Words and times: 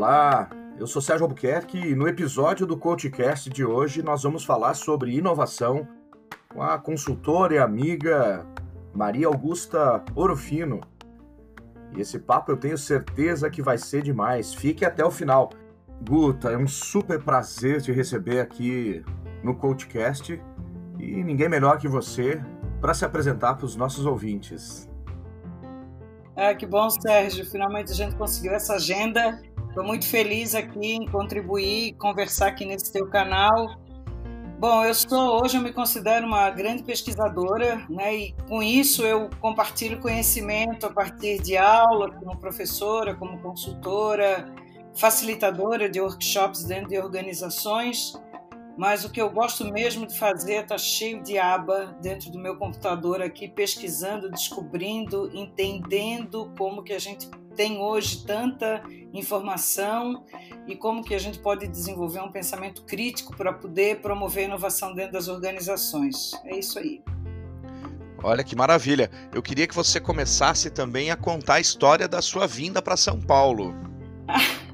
Olá, 0.00 0.48
eu 0.78 0.86
sou 0.86 1.02
Sérgio 1.02 1.24
Albuquerque 1.24 1.76
e 1.76 1.92
no 1.92 2.06
episódio 2.06 2.64
do 2.64 2.78
CoachCast 2.78 3.50
de 3.50 3.64
hoje 3.64 4.00
nós 4.00 4.22
vamos 4.22 4.44
falar 4.44 4.74
sobre 4.74 5.16
inovação 5.16 5.88
com 6.54 6.62
a 6.62 6.78
consultora 6.78 7.54
e 7.54 7.58
amiga 7.58 8.46
Maria 8.94 9.26
Augusta 9.26 10.04
Orofino. 10.14 10.78
E 11.96 12.00
esse 12.00 12.16
papo 12.16 12.52
eu 12.52 12.56
tenho 12.56 12.78
certeza 12.78 13.50
que 13.50 13.60
vai 13.60 13.76
ser 13.76 14.02
demais. 14.02 14.54
Fique 14.54 14.84
até 14.84 15.04
o 15.04 15.10
final. 15.10 15.50
Guta, 16.08 16.52
é 16.52 16.56
um 16.56 16.68
super 16.68 17.20
prazer 17.20 17.82
te 17.82 17.90
receber 17.90 18.38
aqui 18.38 19.04
no 19.42 19.56
CoachCast 19.56 20.40
e 20.96 21.24
ninguém 21.24 21.48
melhor 21.48 21.76
que 21.76 21.88
você 21.88 22.40
para 22.80 22.94
se 22.94 23.04
apresentar 23.04 23.56
para 23.56 23.66
os 23.66 23.74
nossos 23.74 24.06
ouvintes. 24.06 24.88
Ah, 26.36 26.54
que 26.54 26.66
bom, 26.66 26.88
Sérgio. 26.88 27.44
Finalmente 27.44 27.90
a 27.90 27.94
gente 27.96 28.14
conseguiu 28.14 28.52
essa 28.52 28.74
agenda. 28.74 29.42
Estou 29.78 29.86
muito 29.86 30.08
feliz 30.08 30.56
aqui 30.56 30.94
em 30.94 31.06
contribuir, 31.06 31.94
conversar 31.98 32.48
aqui 32.48 32.66
nesse 32.66 32.92
teu 32.92 33.06
canal. 33.06 33.80
Bom, 34.58 34.82
eu 34.82 34.92
sou 34.92 35.40
hoje 35.40 35.56
eu 35.56 35.62
me 35.62 35.72
considero 35.72 36.26
uma 36.26 36.50
grande 36.50 36.82
pesquisadora, 36.82 37.86
né? 37.88 38.12
E 38.12 38.32
com 38.48 38.60
isso 38.60 39.06
eu 39.06 39.30
compartilho 39.40 40.00
conhecimento 40.00 40.84
a 40.84 40.90
partir 40.90 41.40
de 41.40 41.56
aula, 41.56 42.10
como 42.10 42.36
professora, 42.38 43.14
como 43.14 43.38
consultora, 43.38 44.52
facilitadora 44.96 45.88
de 45.88 46.00
workshops 46.00 46.64
dentro 46.64 46.88
de 46.88 46.98
organizações 46.98 48.20
mas 48.78 49.04
o 49.04 49.10
que 49.10 49.20
eu 49.20 49.28
gosto 49.28 49.64
mesmo 49.72 50.06
de 50.06 50.16
fazer 50.16 50.54
é 50.54 50.62
tá 50.62 50.78
cheio 50.78 51.20
de 51.20 51.36
aba 51.36 51.96
dentro 52.00 52.30
do 52.30 52.38
meu 52.38 52.56
computador 52.56 53.20
aqui, 53.20 53.48
pesquisando, 53.48 54.30
descobrindo, 54.30 55.28
entendendo 55.34 56.52
como 56.56 56.84
que 56.84 56.92
a 56.92 56.98
gente 57.00 57.28
tem 57.58 57.80
hoje 57.80 58.24
tanta 58.24 58.84
informação 59.12 60.24
e 60.68 60.76
como 60.76 61.02
que 61.02 61.12
a 61.12 61.18
gente 61.18 61.40
pode 61.40 61.66
desenvolver 61.66 62.20
um 62.20 62.30
pensamento 62.30 62.84
crítico 62.84 63.36
para 63.36 63.52
poder 63.52 64.00
promover 64.00 64.44
inovação 64.44 64.94
dentro 64.94 65.14
das 65.14 65.26
organizações. 65.26 66.30
É 66.44 66.56
isso 66.56 66.78
aí. 66.78 67.02
Olha 68.22 68.44
que 68.44 68.54
maravilha. 68.54 69.10
Eu 69.34 69.42
queria 69.42 69.66
que 69.66 69.74
você 69.74 69.98
começasse 69.98 70.70
também 70.70 71.10
a 71.10 71.16
contar 71.16 71.54
a 71.54 71.60
história 71.60 72.06
da 72.06 72.22
sua 72.22 72.46
vinda 72.46 72.80
para 72.80 72.96
São 72.96 73.20
Paulo. 73.20 73.74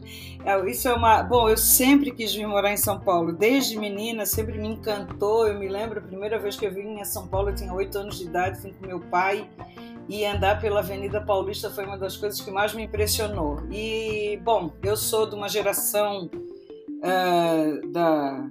É, 0.47 0.71
isso 0.71 0.87
é 0.87 0.93
uma. 0.93 1.23
Bom, 1.23 1.49
eu 1.49 1.57
sempre 1.57 2.11
quis 2.11 2.35
vir 2.35 2.47
morar 2.47 2.71
em 2.71 2.77
São 2.77 3.01
Paulo. 3.01 3.33
Desde 3.33 3.79
menina, 3.79 4.27
sempre 4.27 4.59
me 4.59 4.69
encantou. 4.69 5.49
Eu 5.49 5.59
me 5.59 5.67
lembro 5.67 6.01
a 6.01 6.03
primeira 6.03 6.39
vez 6.39 6.55
que 6.55 6.67
eu 6.67 6.71
vim 6.71 7.01
em 7.01 7.05
São 7.07 7.27
Paulo, 7.27 7.49
eu 7.49 7.55
tinha 7.55 7.73
oito 7.73 7.97
anos 7.97 8.19
de 8.19 8.25
idade, 8.25 8.61
vim 8.61 8.75
com 8.75 8.87
meu 8.87 9.01
pai. 9.01 9.49
E 10.09 10.25
andar 10.25 10.61
pela 10.61 10.81
Avenida 10.81 11.21
Paulista 11.21 11.71
foi 11.71 11.85
uma 11.85 11.97
das 11.97 12.17
coisas 12.17 12.41
que 12.41 12.51
mais 12.51 12.75
me 12.75 12.85
impressionou. 12.85 13.59
E, 13.71 14.39
bom, 14.43 14.71
eu 14.83 14.97
sou 14.97 15.27
de 15.27 15.35
uma 15.35 15.49
geração 15.49 16.31
uh, 16.31 17.89
da, 17.91 18.47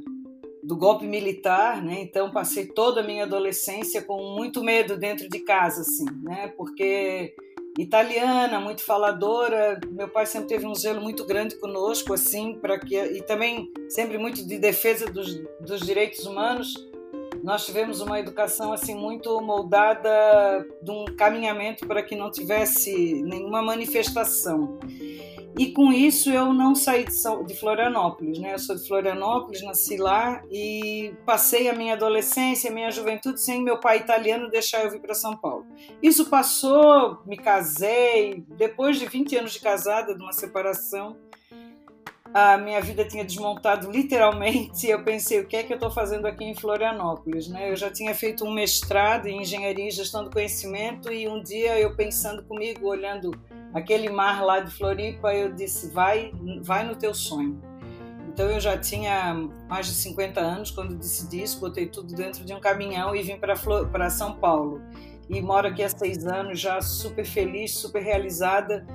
do 0.63 0.75
golpe 0.75 1.05
militar, 1.05 1.83
né? 1.83 2.01
Então 2.01 2.31
passei 2.31 2.65
toda 2.65 3.01
a 3.01 3.03
minha 3.03 3.23
adolescência 3.23 4.01
com 4.01 4.35
muito 4.35 4.63
medo 4.63 4.97
dentro 4.97 5.29
de 5.29 5.39
casa, 5.39 5.81
assim, 5.81 6.05
né? 6.23 6.51
Porque 6.57 7.35
italiana, 7.77 8.59
muito 8.59 8.83
faladora. 8.83 9.79
Meu 9.91 10.07
pai 10.07 10.25
sempre 10.25 10.49
teve 10.49 10.65
um 10.65 10.75
zelo 10.75 11.01
muito 11.01 11.25
grande 11.25 11.55
conosco, 11.59 12.13
assim, 12.13 12.55
para 12.55 12.79
que 12.79 12.95
e 12.95 13.21
também 13.21 13.71
sempre 13.89 14.17
muito 14.17 14.45
de 14.45 14.57
defesa 14.57 15.05
dos, 15.05 15.35
dos 15.61 15.81
direitos 15.81 16.25
humanos. 16.25 16.73
Nós 17.43 17.65
tivemos 17.65 17.99
uma 17.99 18.17
educação 18.17 18.71
assim 18.71 18.95
muito 18.95 19.41
moldada 19.41 20.09
de 20.81 20.89
um 20.89 21.03
caminhamento 21.17 21.85
para 21.85 22.01
que 22.01 22.15
não 22.15 22.31
tivesse 22.31 23.21
nenhuma 23.21 23.61
manifestação. 23.61 24.79
E 25.59 25.71
com 25.73 25.91
isso 25.91 26.31
eu 26.31 26.53
não 26.53 26.73
saí 26.73 27.05
de 27.45 27.53
Florianópolis, 27.59 28.39
né? 28.39 28.53
Eu 28.53 28.59
sou 28.59 28.75
de 28.75 28.87
Florianópolis, 28.87 29.61
nasci 29.61 29.97
lá 29.97 30.41
e 30.49 31.13
passei 31.25 31.69
a 31.69 31.73
minha 31.73 31.93
adolescência, 31.93 32.71
a 32.71 32.73
minha 32.73 32.89
juventude 32.89 33.39
sem 33.39 33.61
meu 33.61 33.77
pai 33.77 33.97
italiano 33.97 34.49
deixar 34.49 34.85
eu 34.85 34.89
vir 34.89 35.01
para 35.01 35.13
São 35.13 35.35
Paulo. 35.35 35.67
Isso 36.01 36.29
passou, 36.29 37.19
me 37.25 37.35
casei, 37.35 38.43
depois 38.57 38.97
de 38.97 39.05
20 39.05 39.35
anos 39.35 39.51
de 39.51 39.59
casada, 39.59 40.15
de 40.15 40.23
uma 40.23 40.31
separação, 40.31 41.17
a 42.33 42.57
minha 42.57 42.81
vida 42.81 43.05
tinha 43.05 43.23
desmontado 43.23 43.91
literalmente. 43.91 44.87
Eu 44.87 45.03
pensei, 45.03 45.39
o 45.39 45.47
que 45.47 45.55
é 45.55 45.63
que 45.63 45.71
eu 45.71 45.75
estou 45.75 45.91
fazendo 45.91 46.25
aqui 46.25 46.43
em 46.43 46.55
Florianópolis? 46.55 47.47
Né? 47.47 47.69
Eu 47.69 47.75
já 47.75 47.91
tinha 47.91 48.15
feito 48.15 48.43
um 48.43 48.51
mestrado 48.51 49.27
em 49.27 49.41
engenharia 49.41 49.87
e 49.87 49.91
gestão 49.91 50.23
do 50.23 50.31
conhecimento 50.31 51.11
e 51.11 51.27
um 51.27 51.43
dia 51.43 51.79
eu 51.79 51.95
pensando 51.95 52.43
comigo, 52.43 52.87
olhando 52.87 53.31
aquele 53.71 54.09
mar 54.09 54.43
lá 54.43 54.59
de 54.59 54.71
Floripa, 54.71 55.33
eu 55.33 55.53
disse: 55.53 55.91
vai, 55.91 56.33
vai 56.61 56.83
no 56.83 56.95
teu 56.95 57.13
sonho. 57.13 57.61
Então 58.27 58.49
eu 58.49 58.59
já 58.59 58.75
tinha 58.75 59.35
mais 59.69 59.85
de 59.85 59.93
50 59.93 60.39
anos 60.41 60.71
quando 60.71 60.95
decidi 60.95 61.43
isso, 61.43 61.59
botei 61.59 61.85
tudo 61.85 62.15
dentro 62.15 62.43
de 62.43 62.51
um 62.51 62.59
caminhão 62.59 63.15
e 63.15 63.21
vim 63.21 63.37
para 63.37 64.09
São 64.09 64.33
Paulo. 64.33 64.81
E 65.29 65.39
moro 65.39 65.67
aqui 65.67 65.83
há 65.83 65.89
seis 65.89 66.25
anos, 66.25 66.59
já 66.59 66.81
super 66.81 67.25
feliz, 67.25 67.75
super 67.77 68.01
realizada. 68.01 68.85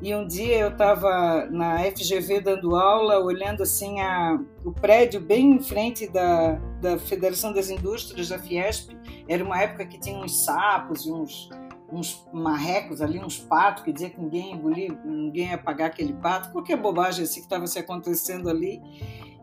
E 0.00 0.14
um 0.14 0.26
dia 0.26 0.58
eu 0.58 0.68
estava 0.68 1.46
na 1.50 1.78
FGV 1.84 2.40
dando 2.42 2.76
aula, 2.76 3.18
olhando 3.18 3.62
assim 3.62 3.98
a, 4.00 4.38
o 4.62 4.70
prédio 4.70 5.20
bem 5.20 5.52
em 5.52 5.60
frente 5.60 6.06
da, 6.06 6.52
da 6.82 6.98
Federação 6.98 7.52
das 7.52 7.70
Indústrias, 7.70 8.28
da 8.28 8.38
Fiesp. 8.38 8.90
Era 9.26 9.42
uma 9.42 9.60
época 9.60 9.86
que 9.86 9.98
tinha 9.98 10.18
uns 10.18 10.44
sapos 10.44 11.06
e 11.06 11.10
uns, 11.10 11.48
uns 11.90 12.28
marrecos 12.30 13.00
ali, 13.00 13.18
uns 13.18 13.38
patos, 13.38 13.84
que 13.84 13.92
dizia 13.92 14.10
que 14.10 14.20
ninguém 14.20 14.52
engolir, 14.52 14.94
ninguém 15.02 15.48
ia 15.48 15.58
pagar 15.58 15.86
aquele 15.86 16.12
pato, 16.12 16.52
qualquer 16.52 16.76
bobagem 16.76 17.24
assim 17.24 17.40
que 17.40 17.46
estava 17.46 17.66
se 17.66 17.78
acontecendo 17.78 18.50
ali. 18.50 18.82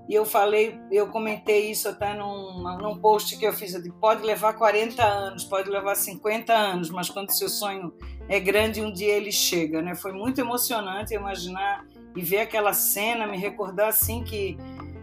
E 0.08 0.14
eu 0.14 0.26
falei, 0.26 0.80
eu 0.92 1.08
comentei 1.08 1.72
isso 1.72 1.88
até 1.88 2.14
num, 2.14 2.62
num 2.78 2.98
post 2.98 3.38
que 3.38 3.46
eu 3.46 3.54
fiz, 3.54 3.74
eu 3.74 3.82
disse, 3.82 3.96
pode 4.00 4.22
levar 4.22 4.54
40 4.54 5.02
anos, 5.02 5.46
pode 5.46 5.70
levar 5.70 5.96
50 5.96 6.54
anos, 6.54 6.90
mas 6.90 7.10
quando 7.10 7.32
seu 7.32 7.48
sonho 7.48 7.94
é 8.28 8.40
grande, 8.40 8.82
um 8.82 8.92
dia 8.92 9.16
ele 9.16 9.32
chega, 9.32 9.82
né? 9.82 9.96
Foi 9.96 10.12
muito 10.12 10.40
emocionante 10.40 11.14
imaginar 11.14 11.86
e 12.16 12.22
ver 12.22 12.40
aquela 12.40 12.74
cena, 12.74 13.28
me 13.28 13.38
recordar 13.38 13.90
assim 13.90 14.24
que 14.24 14.58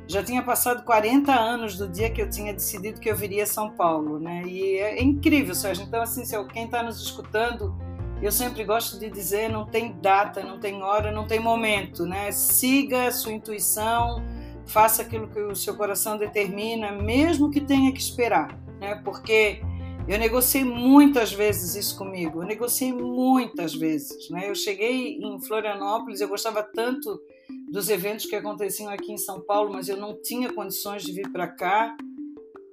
já 0.07 0.25
tinha 0.25 0.43
passado 0.43 0.85
40 0.85 1.33
anos 1.33 1.77
do 1.77 1.89
dia 1.89 2.11
que 2.11 2.21
eu 2.21 2.29
tinha 2.29 2.53
decidido 2.53 3.01
que 3.01 3.09
eu 3.09 3.17
viria 3.17 3.45
a 3.45 3.47
São 3.47 3.71
Paulo, 3.71 4.19
né? 4.19 4.43
E 4.45 4.77
é 4.77 5.03
incrível, 5.03 5.55
Sérgio. 5.55 5.85
Então, 5.85 6.03
assim, 6.03 6.25
se 6.25 6.37
quem 6.47 6.65
está 6.65 6.83
nos 6.83 7.01
escutando, 7.01 7.73
eu 8.21 8.33
sempre 8.33 8.65
gosto 8.65 8.99
de 8.99 9.09
dizer, 9.09 9.49
não 9.49 9.65
tem 9.65 9.93
data, 10.01 10.43
não 10.43 10.59
tem 10.59 10.83
hora, 10.83 11.13
não 11.13 11.27
tem 11.27 11.39
momento, 11.39 12.05
né? 12.07 12.33
Siga 12.33 13.07
a 13.07 13.13
sua 13.13 13.33
intuição, 13.33 14.23
faça 14.67 15.03
aquilo 15.03 15.29
que 15.29 15.41
o 15.41 15.55
seu 15.55 15.77
coração 15.77 16.19
determina, 16.19 16.91
mesmo 16.91 17.51
que 17.51 17.61
tenha 17.61 17.93
que 17.93 18.01
esperar, 18.01 18.59
né? 18.81 19.01
Porque 19.05 19.63
eu 20.11 20.19
negociei 20.19 20.65
muitas 20.65 21.33
vezes 21.33 21.77
isso 21.77 21.97
comigo, 21.97 22.43
eu 22.43 22.47
negociei 22.47 22.93
muitas 22.93 23.73
vezes, 23.73 24.29
né? 24.29 24.51
Eu 24.51 24.57
cheguei 24.57 25.17
em 25.19 25.41
Florianópolis, 25.41 26.21
eu 26.21 26.27
gostava 26.27 26.65
tanto 26.65 27.23
dos 27.71 27.89
eventos 27.89 28.27
que 28.27 28.35
aconteciam 28.35 28.91
aqui 28.91 29.13
em 29.13 29.17
São 29.17 29.41
Paulo, 29.41 29.73
mas 29.73 29.89
eu 29.89 29.97
não 29.97 30.21
tinha 30.21 30.53
condições 30.53 31.05
de 31.05 31.13
vir 31.13 31.31
para 31.31 31.47
cá, 31.47 31.97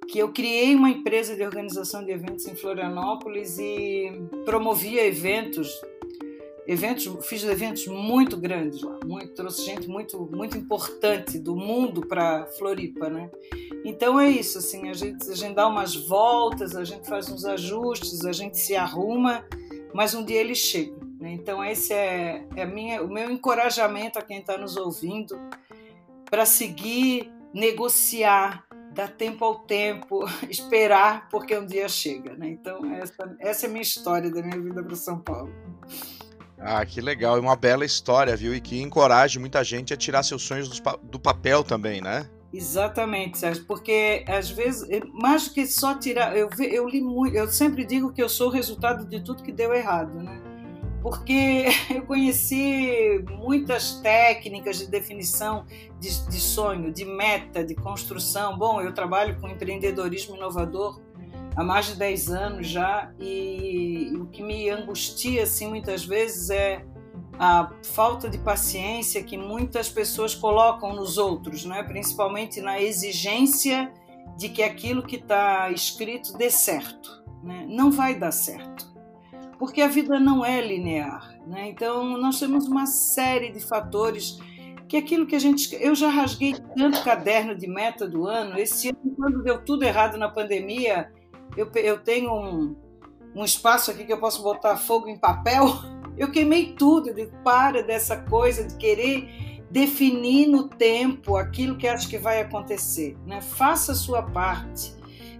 que 0.08 0.18
eu 0.18 0.32
criei 0.32 0.74
uma 0.74 0.90
empresa 0.90 1.36
de 1.36 1.44
organização 1.44 2.04
de 2.04 2.10
eventos 2.10 2.44
em 2.48 2.56
Florianópolis 2.56 3.56
e 3.60 4.10
promovia 4.44 5.06
eventos, 5.06 5.70
eventos, 6.68 7.26
fiz 7.26 7.42
eventos 7.44 7.86
muito 7.86 8.36
grandes 8.36 8.82
lá, 8.82 9.00
muito, 9.04 9.34
trouxe 9.34 9.64
gente 9.64 9.88
muito 9.88 10.28
muito 10.30 10.56
importante 10.56 11.38
do 11.38 11.56
mundo 11.56 12.06
para 12.06 12.46
Floripa, 12.58 13.08
né? 13.08 13.30
Então 13.84 14.20
é 14.20 14.28
isso, 14.28 14.58
assim, 14.58 14.90
a 14.90 14.92
gente, 14.92 15.30
a 15.30 15.34
gente 15.34 15.54
dá 15.54 15.66
umas 15.66 15.96
voltas, 15.96 16.76
a 16.76 16.84
gente 16.84 17.08
faz 17.08 17.30
uns 17.30 17.46
ajustes, 17.46 18.24
a 18.26 18.32
gente 18.32 18.58
se 18.58 18.76
arruma, 18.76 19.46
mas 19.94 20.14
um 20.14 20.22
dia 20.22 20.40
ele 20.40 20.54
chega. 20.54 20.94
Né? 21.18 21.32
Então, 21.32 21.64
esse 21.64 21.92
é, 21.92 22.46
é 22.54 22.66
minha, 22.66 23.02
o 23.02 23.08
meu 23.08 23.30
encorajamento 23.30 24.18
a 24.18 24.22
quem 24.22 24.38
está 24.38 24.58
nos 24.58 24.76
ouvindo 24.76 25.38
para 26.26 26.44
seguir, 26.44 27.32
negociar, 27.52 28.64
dar 28.92 29.08
tempo 29.08 29.44
ao 29.44 29.60
tempo, 29.60 30.24
esperar, 30.50 31.28
porque 31.30 31.56
um 31.56 31.64
dia 31.64 31.88
chega. 31.88 32.34
Né? 32.34 32.50
Então, 32.50 32.84
essa, 32.94 33.36
essa 33.40 33.66
é 33.66 33.68
a 33.68 33.72
minha 33.72 33.82
história 33.82 34.30
da 34.30 34.42
minha 34.42 34.60
vida 34.60 34.82
para 34.82 34.96
São 34.96 35.18
Paulo. 35.18 35.52
Ah, 36.60 36.84
que 36.84 37.00
legal. 37.00 37.36
É 37.36 37.40
uma 37.40 37.56
bela 37.56 37.84
história, 37.84 38.36
viu? 38.36 38.54
E 38.54 38.60
que 38.60 38.80
encoraje 38.80 39.38
muita 39.38 39.62
gente 39.62 39.94
a 39.94 39.96
tirar 39.96 40.22
seus 40.22 40.42
sonhos 40.42 40.80
do, 41.02 41.20
papel 41.20 41.62
também, 41.62 42.00
né? 42.00 42.28
Exatamente, 42.52 43.38
Sérgio, 43.38 43.64
porque 43.66 44.24
às 44.26 44.50
vezes, 44.50 44.88
mais 45.12 45.48
do 45.48 45.54
que 45.54 45.66
só 45.66 45.94
tirar, 45.94 46.34
eu, 46.36 46.48
eu 46.58 46.88
li 46.88 47.02
muito, 47.02 47.36
eu 47.36 47.46
sempre 47.48 47.84
digo 47.84 48.10
que 48.10 48.22
eu 48.22 48.28
sou 48.28 48.48
o 48.48 48.50
resultado 48.50 49.06
de 49.06 49.20
tudo 49.20 49.42
que 49.42 49.52
deu 49.52 49.74
errado, 49.74 50.14
né? 50.14 50.40
porque 51.02 51.66
eu 51.94 52.02
conheci 52.02 53.24
muitas 53.38 54.00
técnicas 54.00 54.78
de 54.78 54.86
definição 54.86 55.64
de, 55.98 56.08
de, 56.28 56.40
sonho, 56.40 56.92
de 56.92 57.04
meta, 57.04 57.64
de 57.64 57.74
construção. 57.74 58.58
Bom, 58.58 58.80
eu 58.80 58.92
trabalho 58.92 59.40
com 59.40 59.48
empreendedorismo 59.48 60.36
inovador 60.36 61.00
há 61.58 61.64
mais 61.64 61.86
de 61.86 61.96
10 61.96 62.30
anos 62.30 62.68
já 62.68 63.10
e 63.18 64.12
o 64.14 64.26
que 64.26 64.44
me 64.44 64.70
angustia 64.70 65.42
assim 65.42 65.66
muitas 65.66 66.04
vezes 66.04 66.50
é 66.50 66.86
a 67.36 67.72
falta 67.82 68.28
de 68.28 68.38
paciência 68.38 69.24
que 69.24 69.36
muitas 69.36 69.88
pessoas 69.88 70.36
colocam 70.36 70.94
nos 70.94 71.18
outros, 71.18 71.64
né? 71.64 71.82
principalmente 71.82 72.60
na 72.60 72.80
exigência 72.80 73.92
de 74.36 74.48
que 74.48 74.62
aquilo 74.62 75.02
que 75.02 75.16
está 75.16 75.68
escrito 75.70 76.38
dê 76.38 76.48
certo. 76.48 77.24
Né? 77.42 77.66
Não 77.68 77.90
vai 77.90 78.14
dar 78.14 78.32
certo, 78.32 78.86
porque 79.58 79.82
a 79.82 79.88
vida 79.88 80.20
não 80.20 80.44
é 80.44 80.60
linear. 80.60 81.36
Né? 81.44 81.68
Então, 81.68 82.16
nós 82.18 82.38
temos 82.38 82.68
uma 82.68 82.86
série 82.86 83.50
de 83.50 83.60
fatores 83.60 84.38
que 84.88 84.96
aquilo 84.96 85.26
que 85.26 85.36
a 85.36 85.38
gente. 85.38 85.76
Eu 85.80 85.94
já 85.94 86.08
rasguei 86.08 86.54
tanto 86.76 87.04
caderno 87.04 87.54
de 87.54 87.68
meta 87.68 88.08
do 88.08 88.26
ano. 88.26 88.58
Esse 88.58 88.88
ano, 88.88 89.14
quando 89.16 89.42
deu 89.42 89.62
tudo 89.62 89.84
errado 89.84 90.16
na 90.16 90.28
pandemia, 90.28 91.12
eu, 91.56 91.70
eu 91.74 91.98
tenho 91.98 92.32
um, 92.32 92.76
um 93.34 93.44
espaço 93.44 93.90
aqui 93.90 94.04
que 94.04 94.12
eu 94.12 94.18
posso 94.18 94.42
botar 94.42 94.76
fogo 94.76 95.08
em 95.08 95.16
papel. 95.16 95.66
Eu 96.18 96.32
queimei 96.32 96.72
tudo. 96.72 97.10
Eu 97.10 97.14
digo, 97.14 97.36
para 97.44 97.80
dessa 97.80 98.16
coisa 98.16 98.64
de 98.64 98.74
querer 98.74 99.62
definir 99.70 100.48
no 100.48 100.68
tempo 100.68 101.36
aquilo 101.36 101.76
que 101.76 101.86
acho 101.86 102.08
que 102.08 102.18
vai 102.18 102.40
acontecer. 102.40 103.16
Né? 103.24 103.40
Faça 103.40 103.92
a 103.92 103.94
sua 103.94 104.20
parte. 104.20 104.97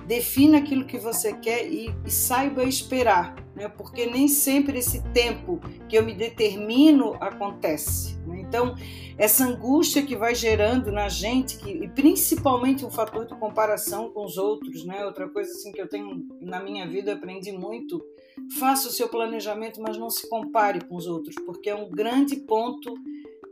Defina 0.08 0.56
aquilo 0.56 0.86
que 0.86 0.96
você 0.96 1.34
quer 1.34 1.70
e, 1.70 1.94
e 2.04 2.10
saiba 2.10 2.64
esperar, 2.64 3.36
né? 3.54 3.68
porque 3.68 4.06
nem 4.06 4.26
sempre 4.26 4.78
esse 4.78 5.02
tempo 5.12 5.60
que 5.86 5.98
eu 5.98 6.02
me 6.02 6.14
determino 6.14 7.14
acontece. 7.20 8.18
Né? 8.26 8.40
Então, 8.40 8.74
essa 9.18 9.44
angústia 9.44 10.02
que 10.02 10.16
vai 10.16 10.34
gerando 10.34 10.90
na 10.90 11.10
gente, 11.10 11.58
que, 11.58 11.70
e 11.70 11.88
principalmente 11.88 12.86
o 12.86 12.90
fator 12.90 13.26
de 13.26 13.34
comparação 13.34 14.08
com 14.10 14.24
os 14.24 14.38
outros, 14.38 14.82
né? 14.86 15.04
Outra 15.04 15.28
coisa 15.28 15.52
assim 15.52 15.72
que 15.72 15.80
eu 15.80 15.88
tenho 15.88 16.26
na 16.40 16.62
minha 16.62 16.88
vida, 16.88 17.12
aprendi 17.12 17.52
muito, 17.52 18.02
faça 18.58 18.88
o 18.88 18.92
seu 18.92 19.08
planejamento, 19.08 19.78
mas 19.82 19.98
não 19.98 20.08
se 20.08 20.26
compare 20.26 20.82
com 20.86 20.96
os 20.96 21.06
outros, 21.06 21.34
porque 21.44 21.68
é 21.68 21.74
um 21.74 21.90
grande 21.90 22.36
ponto 22.36 22.94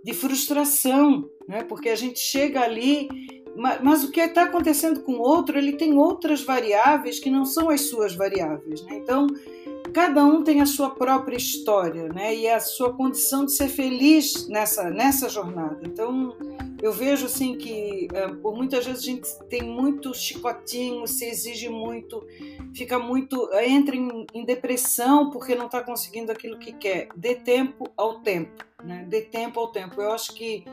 de 0.02 0.14
frustração, 0.14 1.28
né? 1.46 1.64
Porque 1.64 1.90
a 1.90 1.96
gente 1.96 2.20
chega 2.20 2.60
ali, 2.60 3.08
mas, 3.56 3.82
mas 3.82 4.04
o 4.04 4.10
que 4.10 4.20
está 4.20 4.44
acontecendo 4.44 5.00
com 5.00 5.12
o 5.12 5.20
outro, 5.20 5.58
ele 5.58 5.72
tem 5.72 5.96
outras 5.96 6.42
variáveis 6.42 7.18
que 7.18 7.30
não 7.30 7.44
são 7.44 7.70
as 7.70 7.82
suas 7.82 8.14
variáveis, 8.14 8.82
né? 8.82 8.96
Então, 8.96 9.26
cada 9.92 10.24
um 10.24 10.42
tem 10.42 10.60
a 10.60 10.66
sua 10.66 10.90
própria 10.90 11.36
história, 11.36 12.08
né? 12.08 12.34
E 12.34 12.48
a 12.48 12.60
sua 12.60 12.92
condição 12.92 13.44
de 13.46 13.52
ser 13.52 13.68
feliz 13.68 14.46
nessa 14.48 14.90
nessa 14.90 15.28
jornada. 15.28 15.80
Então, 15.82 16.36
eu 16.82 16.92
vejo 16.92 17.26
assim 17.26 17.56
que 17.56 18.08
é, 18.12 18.28
por 18.28 18.54
muitas 18.54 18.84
vezes 18.84 19.02
a 19.02 19.06
gente 19.06 19.28
tem 19.48 19.62
muito 19.62 20.12
chicotinho, 20.12 21.06
se 21.06 21.24
exige 21.24 21.68
muito, 21.68 22.26
fica 22.74 22.98
muito, 22.98 23.48
entra 23.54 23.96
em, 23.96 24.26
em 24.34 24.44
depressão 24.44 25.30
porque 25.30 25.54
não 25.54 25.66
está 25.66 25.82
conseguindo 25.82 26.30
aquilo 26.30 26.58
que 26.58 26.72
quer. 26.72 27.08
Dê 27.16 27.34
tempo 27.34 27.88
ao 27.96 28.20
tempo, 28.20 28.64
né? 28.84 29.06
Dê 29.08 29.22
tempo 29.22 29.58
ao 29.58 29.68
tempo. 29.68 30.00
Eu 30.00 30.12
acho 30.12 30.34
que 30.34 30.64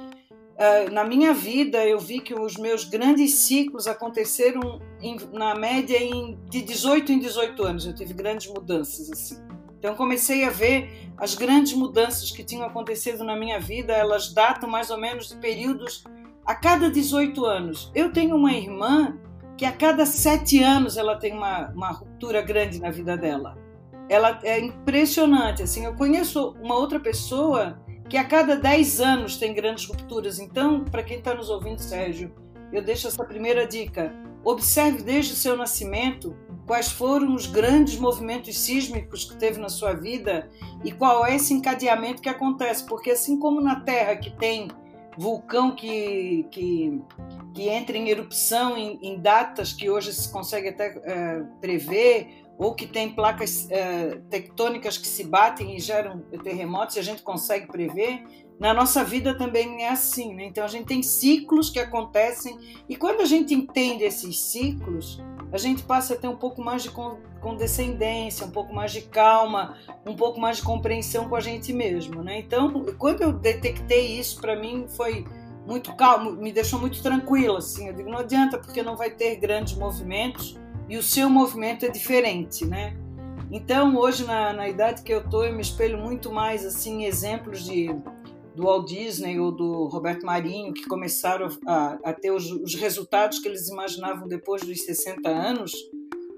na 0.91 1.03
minha 1.03 1.33
vida, 1.33 1.85
eu 1.85 1.99
vi 1.99 2.19
que 2.19 2.33
os 2.33 2.57
meus 2.57 2.85
grandes 2.85 3.33
ciclos 3.33 3.87
aconteceram 3.87 4.79
em, 5.01 5.17
na 5.31 5.55
média 5.55 5.97
em, 5.97 6.39
de 6.49 6.61
18 6.61 7.11
em 7.11 7.19
18 7.19 7.63
anos. 7.63 7.85
Eu 7.85 7.93
tive 7.93 8.13
grandes 8.13 8.47
mudanças 8.47 9.11
assim. 9.11 9.41
Então 9.79 9.95
comecei 9.95 10.45
a 10.45 10.49
ver 10.49 11.11
as 11.17 11.35
grandes 11.35 11.73
mudanças 11.73 12.31
que 12.31 12.43
tinham 12.43 12.65
acontecido 12.65 13.23
na 13.23 13.35
minha 13.35 13.59
vida. 13.59 13.93
Elas 13.93 14.33
datam 14.33 14.69
mais 14.69 14.89
ou 14.89 14.97
menos 14.97 15.27
de 15.27 15.35
períodos 15.37 16.03
a 16.45 16.55
cada 16.55 16.89
18 16.89 17.43
anos. 17.45 17.91
Eu 17.93 18.11
tenho 18.13 18.35
uma 18.35 18.53
irmã 18.53 19.17
que 19.57 19.65
a 19.65 19.71
cada 19.71 20.05
sete 20.05 20.63
anos 20.63 20.97
ela 20.97 21.17
tem 21.17 21.33
uma, 21.33 21.69
uma 21.71 21.91
ruptura 21.91 22.41
grande 22.41 22.79
na 22.79 22.91
vida 22.91 23.17
dela. 23.17 23.57
Ela 24.07 24.39
é 24.43 24.59
impressionante. 24.59 25.63
Assim, 25.63 25.85
eu 25.85 25.95
conheço 25.95 26.55
uma 26.61 26.75
outra 26.75 26.99
pessoa 26.99 27.82
que 28.09 28.17
a 28.17 28.23
cada 28.23 28.55
10 28.55 29.01
anos 29.01 29.37
tem 29.37 29.53
grandes 29.53 29.85
rupturas. 29.85 30.39
Então, 30.39 30.83
para 30.83 31.03
quem 31.03 31.17
está 31.17 31.33
nos 31.33 31.49
ouvindo, 31.49 31.79
Sérgio, 31.79 32.33
eu 32.71 32.81
deixo 32.81 33.07
essa 33.07 33.23
primeira 33.23 33.65
dica. 33.65 34.13
Observe 34.43 35.03
desde 35.03 35.33
o 35.33 35.35
seu 35.35 35.55
nascimento 35.55 36.35
quais 36.65 36.91
foram 36.91 37.33
os 37.33 37.45
grandes 37.45 37.97
movimentos 37.97 38.57
sísmicos 38.57 39.25
que 39.25 39.37
teve 39.37 39.59
na 39.59 39.69
sua 39.69 39.93
vida 39.93 40.49
e 40.83 40.91
qual 40.91 41.25
é 41.25 41.35
esse 41.35 41.53
encadeamento 41.53 42.21
que 42.21 42.29
acontece. 42.29 42.85
Porque, 42.85 43.11
assim 43.11 43.39
como 43.39 43.61
na 43.61 43.79
Terra, 43.79 44.15
que 44.15 44.31
tem 44.31 44.67
vulcão 45.17 45.75
que, 45.75 46.47
que, 46.51 47.01
que 47.53 47.69
entra 47.69 47.97
em 47.97 48.09
erupção 48.09 48.77
em, 48.77 48.97
em 49.01 49.19
datas 49.19 49.73
que 49.73 49.89
hoje 49.89 50.11
se 50.11 50.31
consegue 50.31 50.69
até 50.69 50.99
é, 51.03 51.43
prever, 51.61 52.42
ou 52.57 52.73
que 52.75 52.87
tem 52.87 53.09
placas 53.09 53.69
é, 53.71 54.19
tectônicas 54.29 54.97
que 54.97 55.07
se 55.07 55.23
batem 55.23 55.75
e 55.75 55.79
geram 55.79 56.19
terremotos 56.43 56.95
e 56.95 56.99
a 56.99 57.03
gente 57.03 57.21
consegue 57.21 57.67
prever, 57.67 58.23
na 58.59 58.73
nossa 58.73 59.03
vida 59.03 59.35
também 59.35 59.83
é 59.83 59.89
assim. 59.89 60.33
Né? 60.33 60.45
Então 60.45 60.63
a 60.63 60.67
gente 60.67 60.85
tem 60.85 61.01
ciclos 61.01 61.69
que 61.69 61.79
acontecem 61.79 62.57
e 62.87 62.95
quando 62.95 63.21
a 63.21 63.25
gente 63.25 63.53
entende 63.53 64.03
esses 64.03 64.39
ciclos, 64.39 65.21
a 65.51 65.57
gente 65.57 65.83
passa 65.83 66.13
a 66.13 66.17
ter 66.17 66.27
um 66.27 66.35
pouco 66.35 66.61
mais 66.61 66.83
de 66.83 66.91
condescendência, 67.41 68.45
um 68.45 68.51
pouco 68.51 68.73
mais 68.73 68.91
de 68.91 69.01
calma, 69.01 69.77
um 70.05 70.15
pouco 70.15 70.39
mais 70.39 70.57
de 70.57 70.63
compreensão 70.63 71.29
com 71.29 71.35
a 71.35 71.41
gente 71.41 71.73
mesmo. 71.73 72.23
Né? 72.23 72.39
Então, 72.39 72.71
quando 72.97 73.21
eu 73.21 73.33
detectei 73.33 74.19
isso, 74.19 74.39
para 74.39 74.55
mim 74.55 74.85
foi 74.87 75.25
muito 75.67 75.93
calmo, 75.95 76.31
me 76.31 76.51
deixou 76.51 76.79
muito 76.79 77.01
tranquila. 77.01 77.59
Assim. 77.59 77.87
Eu 77.87 77.93
digo, 77.93 78.09
não 78.09 78.19
adianta, 78.19 78.57
porque 78.57 78.81
não 78.81 78.95
vai 78.95 79.11
ter 79.11 79.35
grandes 79.35 79.75
movimentos 79.75 80.57
e 80.89 80.97
o 80.97 81.03
seu 81.03 81.29
movimento 81.29 81.85
é 81.85 81.89
diferente, 81.89 82.65
né? 82.65 82.95
Então, 83.51 83.95
hoje, 83.97 84.25
na, 84.25 84.51
na 84.51 84.67
idade 84.67 85.03
que 85.03 85.13
eu 85.13 85.27
tô, 85.29 85.43
eu 85.43 85.53
me 85.53 85.61
espelho 85.61 85.97
muito 85.97 86.31
mais, 86.31 86.65
assim, 86.65 87.03
em 87.03 87.05
exemplos 87.05 87.63
de, 87.63 87.87
do 88.55 88.63
Walt 88.63 88.87
Disney 88.87 89.39
ou 89.39 89.51
do 89.51 89.85
Roberto 89.85 90.25
Marinho, 90.25 90.73
que 90.73 90.85
começaram 90.87 91.47
a, 91.67 91.99
a 92.03 92.13
ter 92.13 92.31
os, 92.31 92.49
os, 92.49 92.73
resultados 92.75 93.39
que 93.39 93.47
eles 93.47 93.69
imaginavam 93.69 94.27
depois 94.27 94.63
dos 94.63 94.81
60 94.81 95.29
anos, 95.29 95.71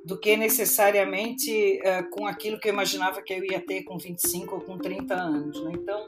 do 0.04 0.18
que 0.18 0.36
necessariamente 0.38 1.80
uh, 1.80 2.10
com 2.12 2.28
aquilo 2.28 2.60
que 2.60 2.68
eu 2.68 2.74
imaginava 2.74 3.22
que 3.22 3.34
eu 3.34 3.44
ia 3.44 3.60
ter 3.60 3.84
com 3.84 3.98
25 3.98 4.56
ou 4.56 4.62
com 4.62 4.78
30 4.78 5.16
anos. 5.16 5.64
Né? 5.64 5.72
Então, 5.74 6.08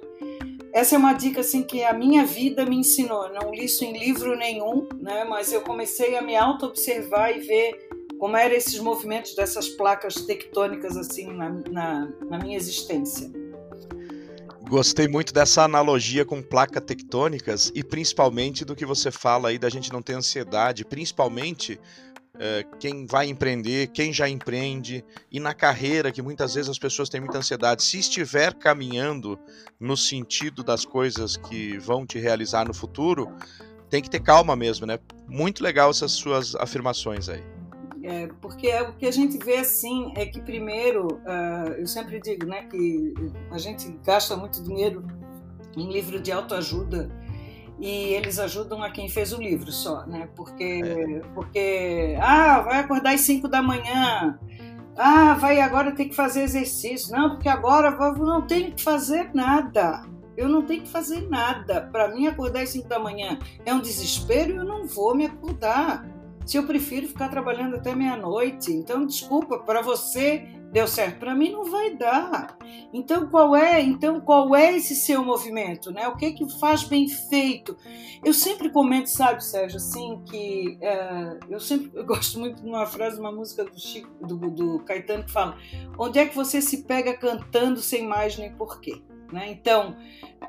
essa 0.73 0.95
é 0.95 0.97
uma 0.97 1.13
dica 1.13 1.39
assim 1.39 1.63
que 1.63 1.83
a 1.83 1.93
minha 1.93 2.25
vida 2.25 2.65
me 2.65 2.75
ensinou. 2.75 3.29
Não 3.29 3.49
li 3.51 3.65
isso 3.65 3.83
em 3.83 3.97
livro 3.97 4.35
nenhum, 4.37 4.87
né? 4.99 5.23
mas 5.23 5.51
eu 5.51 5.61
comecei 5.61 6.15
a 6.15 6.21
me 6.21 6.35
auto-observar 6.35 7.35
e 7.35 7.39
ver 7.39 7.86
como 8.19 8.35
eram 8.35 8.55
esses 8.55 8.79
movimentos 8.79 9.35
dessas 9.35 9.69
placas 9.69 10.15
tectônicas 10.15 10.97
assim 10.97 11.27
na, 11.33 11.49
na, 11.49 12.09
na 12.29 12.39
minha 12.39 12.57
existência. 12.57 13.31
Gostei 14.69 15.07
muito 15.07 15.33
dessa 15.33 15.63
analogia 15.63 16.25
com 16.25 16.41
placas 16.41 16.83
tectônicas 16.83 17.71
e 17.73 17.83
principalmente 17.83 18.65
do 18.65 18.75
que 18.75 18.85
você 18.85 19.09
fala 19.09 19.49
aí 19.49 19.57
da 19.57 19.69
gente 19.69 19.93
não 19.93 20.01
ter 20.01 20.13
ansiedade, 20.13 20.83
principalmente 20.83 21.79
é, 22.37 22.65
quem 22.77 23.05
vai 23.05 23.27
empreender, 23.27 23.87
quem 23.87 24.11
já 24.11 24.27
empreende 24.27 25.05
e 25.31 25.39
na 25.39 25.53
carreira 25.53 26.11
que 26.11 26.21
muitas 26.21 26.53
vezes 26.53 26.69
as 26.69 26.77
pessoas 26.77 27.07
têm 27.07 27.21
muita 27.21 27.37
ansiedade. 27.37 27.81
Se 27.81 27.97
estiver 27.97 28.53
caminhando 28.53 29.39
no 29.79 29.95
sentido 29.95 30.63
das 30.63 30.83
coisas 30.83 31.37
que 31.37 31.77
vão 31.77 32.05
te 32.05 32.19
realizar 32.19 32.67
no 32.67 32.73
futuro, 32.73 33.31
tem 33.89 34.01
que 34.01 34.09
ter 34.09 34.19
calma 34.19 34.55
mesmo, 34.55 34.85
né? 34.85 34.99
Muito 35.27 35.63
legal 35.63 35.89
essas 35.89 36.11
suas 36.11 36.55
afirmações 36.55 37.29
aí. 37.29 37.56
É, 38.07 38.29
porque 38.39 38.69
é 38.69 38.81
o 38.81 38.93
que 38.93 39.05
a 39.05 39.11
gente 39.11 39.37
vê 39.37 39.57
assim 39.57 40.13
é 40.15 40.25
que 40.25 40.39
primeiro, 40.39 41.07
uh, 41.07 41.73
eu 41.77 41.85
sempre 41.85 42.21
digo, 42.21 42.45
né, 42.45 42.63
que 42.63 43.13
a 43.51 43.57
gente 43.57 43.99
gasta 44.05 44.37
muito 44.37 44.63
dinheiro 44.63 45.05
em 45.75 45.91
livro 45.91 46.17
de 46.17 46.31
autoajuda 46.31 47.11
e 47.77 48.13
eles 48.13 48.39
ajudam 48.39 48.81
a 48.81 48.89
quem 48.89 49.09
fez 49.09 49.33
o 49.33 49.41
livro 49.41 49.73
só, 49.73 50.05
né? 50.05 50.29
Porque, 50.37 50.81
é. 50.85 51.19
porque 51.35 52.17
ah, 52.21 52.61
vai 52.61 52.79
acordar 52.79 53.13
às 53.13 53.21
5 53.21 53.49
da 53.49 53.61
manhã, 53.61 54.39
ah, 54.95 55.33
vai 55.33 55.59
agora 55.59 55.91
ter 55.91 56.05
que 56.05 56.15
fazer 56.15 56.43
exercício, 56.43 57.11
não, 57.11 57.31
porque 57.31 57.49
agora 57.49 57.89
eu 57.89 58.25
não 58.25 58.47
tenho 58.47 58.71
que 58.71 58.81
fazer 58.81 59.31
nada. 59.33 60.05
Eu 60.37 60.47
não 60.47 60.61
tenho 60.61 60.83
que 60.83 60.89
fazer 60.89 61.27
nada. 61.27 61.81
Para 61.91 62.07
mim, 62.07 62.27
acordar 62.27 62.61
às 62.61 62.69
5 62.69 62.87
da 62.87 62.99
manhã 62.99 63.37
é 63.65 63.73
um 63.73 63.81
desespero 63.81 64.53
e 64.53 64.55
eu 64.55 64.63
não 64.63 64.87
vou 64.87 65.13
me 65.13 65.25
acordar 65.25 66.05
se 66.47 66.57
eu 66.57 66.63
prefiro 66.63 67.09
ficar 67.09 67.27
trabalhando 67.27 67.75
até 67.75 67.93
meia-noite. 67.93 68.71
Então, 68.71 69.05
desculpa, 69.05 69.59
para 69.59 69.81
você 69.81 70.47
deu 70.71 70.87
certo, 70.87 71.19
para 71.19 71.35
mim 71.35 71.51
não 71.51 71.65
vai 71.65 71.95
dar. 71.95 72.57
Então, 72.93 73.27
qual 73.27 73.53
é? 73.53 73.81
Então, 73.81 74.21
qual 74.21 74.55
é 74.55 74.75
esse 74.75 74.95
seu 74.95 75.23
movimento, 75.23 75.91
né? 75.91 76.07
O 76.07 76.15
que 76.15 76.31
que 76.31 76.49
faz 76.57 76.83
bem 76.83 77.09
feito? 77.09 77.75
Eu 78.23 78.33
sempre 78.33 78.69
comento, 78.69 79.09
sabe, 79.09 79.43
Sérgio, 79.43 79.75
assim 79.75 80.21
que 80.25 80.77
é, 80.81 81.37
eu 81.49 81.59
sempre 81.59 81.91
eu 81.93 82.03
gosto 82.07 82.39
muito 82.39 82.61
de 82.61 82.67
uma 82.67 82.85
frase, 82.85 83.15
de 83.15 83.21
uma 83.21 83.31
música 83.31 83.65
do 83.65 83.77
Chico, 83.77 84.09
do, 84.25 84.37
do 84.49 84.79
Caetano 84.85 85.25
que 85.25 85.31
fala: 85.31 85.57
onde 85.97 86.17
é 86.17 86.25
que 86.25 86.35
você 86.35 86.61
se 86.61 86.83
pega 86.83 87.13
cantando 87.17 87.81
sem 87.81 88.07
mais 88.07 88.37
nem 88.37 88.53
porquê? 88.53 89.01
Né? 89.31 89.51
Então, 89.51 89.95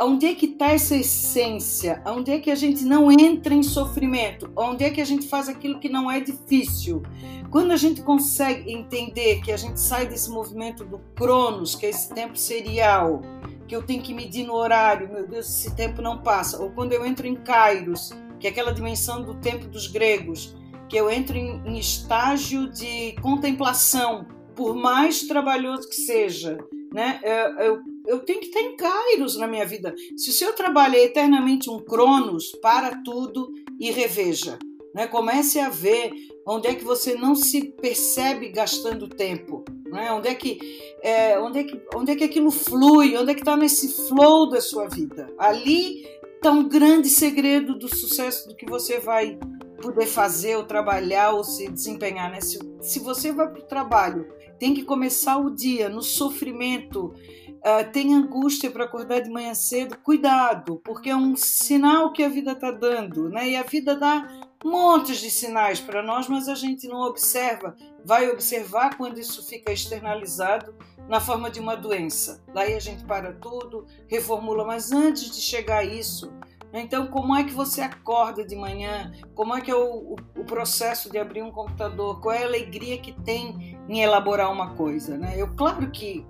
onde 0.01 0.27
é 0.27 0.35
que 0.35 0.47
está 0.47 0.69
essa 0.69 0.95
essência? 0.95 2.03
Onde 2.07 2.31
é 2.31 2.39
que 2.39 2.51
a 2.51 2.55
gente 2.55 2.85
não 2.85 3.11
entra 3.11 3.53
em 3.53 3.63
sofrimento? 3.63 4.51
Onde 4.57 4.85
é 4.85 4.91
que 4.91 5.01
a 5.01 5.05
gente 5.05 5.27
faz 5.27 5.49
aquilo 5.49 5.81
que 5.81 5.89
não 5.89 6.11
é 6.11 6.21
difícil? 6.21 7.03
Quando 7.51 7.73
a 7.73 7.77
gente 7.77 8.03
consegue 8.03 8.73
entender 8.73 9.41
que 9.41 9.51
a 9.51 9.57
gente 9.57 9.81
sai 9.81 10.07
desse 10.07 10.31
movimento 10.31 10.85
do 10.85 10.99
Cronos, 11.17 11.75
que 11.75 11.87
é 11.87 11.89
esse 11.89 12.13
tempo 12.15 12.37
serial, 12.37 13.23
que 13.67 13.75
eu 13.75 13.83
tenho 13.83 14.03
que 14.03 14.15
medir 14.15 14.47
no 14.47 14.55
horário, 14.55 15.13
meu 15.13 15.27
Deus, 15.27 15.49
esse 15.49 15.75
tempo 15.75 16.01
não 16.01 16.19
passa. 16.19 16.63
Ou 16.63 16.71
quando 16.71 16.93
eu 16.93 17.05
entro 17.05 17.27
em 17.27 17.35
Kairos, 17.35 18.13
que 18.39 18.47
é 18.47 18.51
aquela 18.51 18.73
dimensão 18.73 19.23
do 19.23 19.35
tempo 19.35 19.67
dos 19.67 19.87
gregos, 19.87 20.57
que 20.89 20.97
eu 20.97 21.11
entro 21.11 21.37
em, 21.37 21.61
em 21.67 21.79
estágio 21.79 22.71
de 22.71 23.13
contemplação, 23.21 24.27
por 24.55 24.75
mais 24.75 25.23
trabalhoso 25.23 25.89
que 25.89 25.97
seja, 25.97 26.59
né? 26.93 27.21
Eu, 27.23 27.59
eu, 27.59 27.83
eu, 28.09 28.21
tenho 28.21 28.41
que 28.41 28.47
estar 28.47 28.61
em 28.61 28.75
Kairos 28.75 29.37
na 29.37 29.47
minha 29.47 29.67
vida. 29.67 29.95
Se 30.17 30.31
o 30.31 30.33
seu 30.33 30.53
trabalho 30.55 30.97
é 30.97 31.05
eternamente 31.05 31.69
um 31.71 31.79
Cronos, 31.79 32.53
para 32.63 33.03
tudo 33.03 33.53
e 33.79 33.91
reveja. 33.91 34.59
Né? 34.95 35.07
Comece 35.07 35.61
a 35.61 35.69
ver 35.69 36.13
onde 36.47 36.67
é 36.67 36.75
que 36.75 36.85
você 36.85 37.15
não 37.15 37.35
se 37.35 37.63
percebe 37.73 38.49
gastando 38.49 39.09
tempo. 39.09 39.65
Né? 39.87 40.11
Onde, 40.13 40.29
é 40.29 40.35
que, 40.35 40.59
é, 41.03 41.39
onde, 41.39 41.59
é 41.59 41.65
que, 41.65 41.81
onde 41.95 42.13
é 42.13 42.17
que 42.17 42.25
aquilo 42.25 42.51
flui, 42.51 43.17
onde 43.17 43.31
é 43.31 43.35
que 43.35 43.43
está 43.43 43.57
nesse 43.57 44.09
flow 44.09 44.49
da 44.49 44.61
sua 44.61 44.89
vida. 44.89 45.33
Ali 45.39 46.07
está 46.37 46.51
um 46.51 46.69
grande 46.69 47.11
segredo 47.11 47.79
do 47.79 47.95
sucesso 47.95 48.49
do 48.49 48.57
que 48.57 48.65
você 48.65 48.99
vai 48.99 49.39
poder 49.81 50.07
fazer 50.07 50.57
ou 50.57 50.65
trabalhar 50.65 51.33
ou 51.33 51.45
se 51.45 51.69
desempenhar. 51.69 52.31
Né? 52.31 52.41
Se, 52.41 52.59
se 52.81 52.99
você 52.99 53.33
vai 53.33 53.49
para 53.49 53.61
o 53.61 53.67
trabalho, 53.67 54.27
tem 54.59 54.75
que 54.75 54.83
começar 54.83 55.39
o 55.39 55.51
dia 55.51 55.89
no 55.89 56.03
sofrimento, 56.03 57.15
uh, 57.59 57.91
tem 57.93 58.15
angústia 58.15 58.71
para 58.71 58.85
acordar 58.85 59.21
de 59.21 59.31
manhã 59.31 59.55
cedo, 59.55 59.97
cuidado, 59.99 60.81
porque 60.85 61.11
é 61.11 61.17
um 61.17 61.37
sinal 61.37 62.13
que 62.13 62.23
a 62.23 62.29
vida 62.29 62.53
está 62.53 62.71
dando. 62.71 63.29
Né? 63.29 63.51
E 63.51 63.57
a 63.57 63.63
vida 63.63 63.97
dá 63.97 64.29
montes 64.65 65.19
de 65.19 65.31
sinais 65.31 65.81
para 65.81 66.03
nós, 66.03 66.29
mas 66.29 66.49
a 66.49 66.55
gente 66.55 66.89
não 66.89 67.01
observa. 67.03 67.77
Vai 68.05 68.29
observar 68.29 68.97
quando 68.97 69.19
isso 69.19 69.47
fica 69.47 69.73
externalizado 69.73 70.75
na 71.09 71.21
forma 71.21 71.51
de 71.51 71.61
uma 71.61 71.77
doença. 71.77 72.43
Daí 72.53 72.75
a 72.75 72.81
gente 72.81 73.05
para 73.05 73.33
tudo, 73.33 73.87
reformula, 74.07 74.65
mas 74.65 74.93
antes 74.93 75.31
de 75.31 75.41
chegar 75.41 75.79
a 75.79 75.85
isso, 75.85 76.31
então, 76.73 77.07
como 77.07 77.35
é 77.35 77.45
que 77.45 77.53
você 77.53 77.81
acorda 77.81 78.45
de 78.45 78.55
manhã? 78.55 79.11
Como 79.35 79.57
é 79.57 79.61
que 79.61 79.71
é 79.71 79.75
o, 79.75 80.13
o, 80.13 80.17
o, 80.37 80.45
processo 80.45 81.11
de 81.11 81.19
abrir 81.19 81.43
um 81.43 81.51
computador? 81.51 82.21
Qual 82.21 82.35
é 82.35 82.43
a 82.43 82.47
alegria 82.47 82.99
que 82.99 83.13
tem 83.23 83.79
em 83.89 84.01
elaborar 84.01 84.53
uma 84.53 84.75
coisa? 84.75 85.17
Né? 85.17 85.35
Eu, 85.37 85.55
claro 85.55 85.91
que 85.91 86.27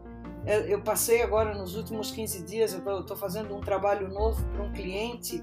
eu 0.47 0.81
passei 0.81 1.23
agora 1.23 1.55
nos 1.55 1.77
últimos 1.77 2.11
15 2.11 2.43
dias, 2.45 2.73
eu 2.73 3.01
estou 3.01 3.17
fazendo 3.17 3.55
um 3.55 3.61
trabalho 3.61 4.09
novo 4.09 4.45
para 4.47 4.63
um 4.63 4.73
cliente 4.73 5.43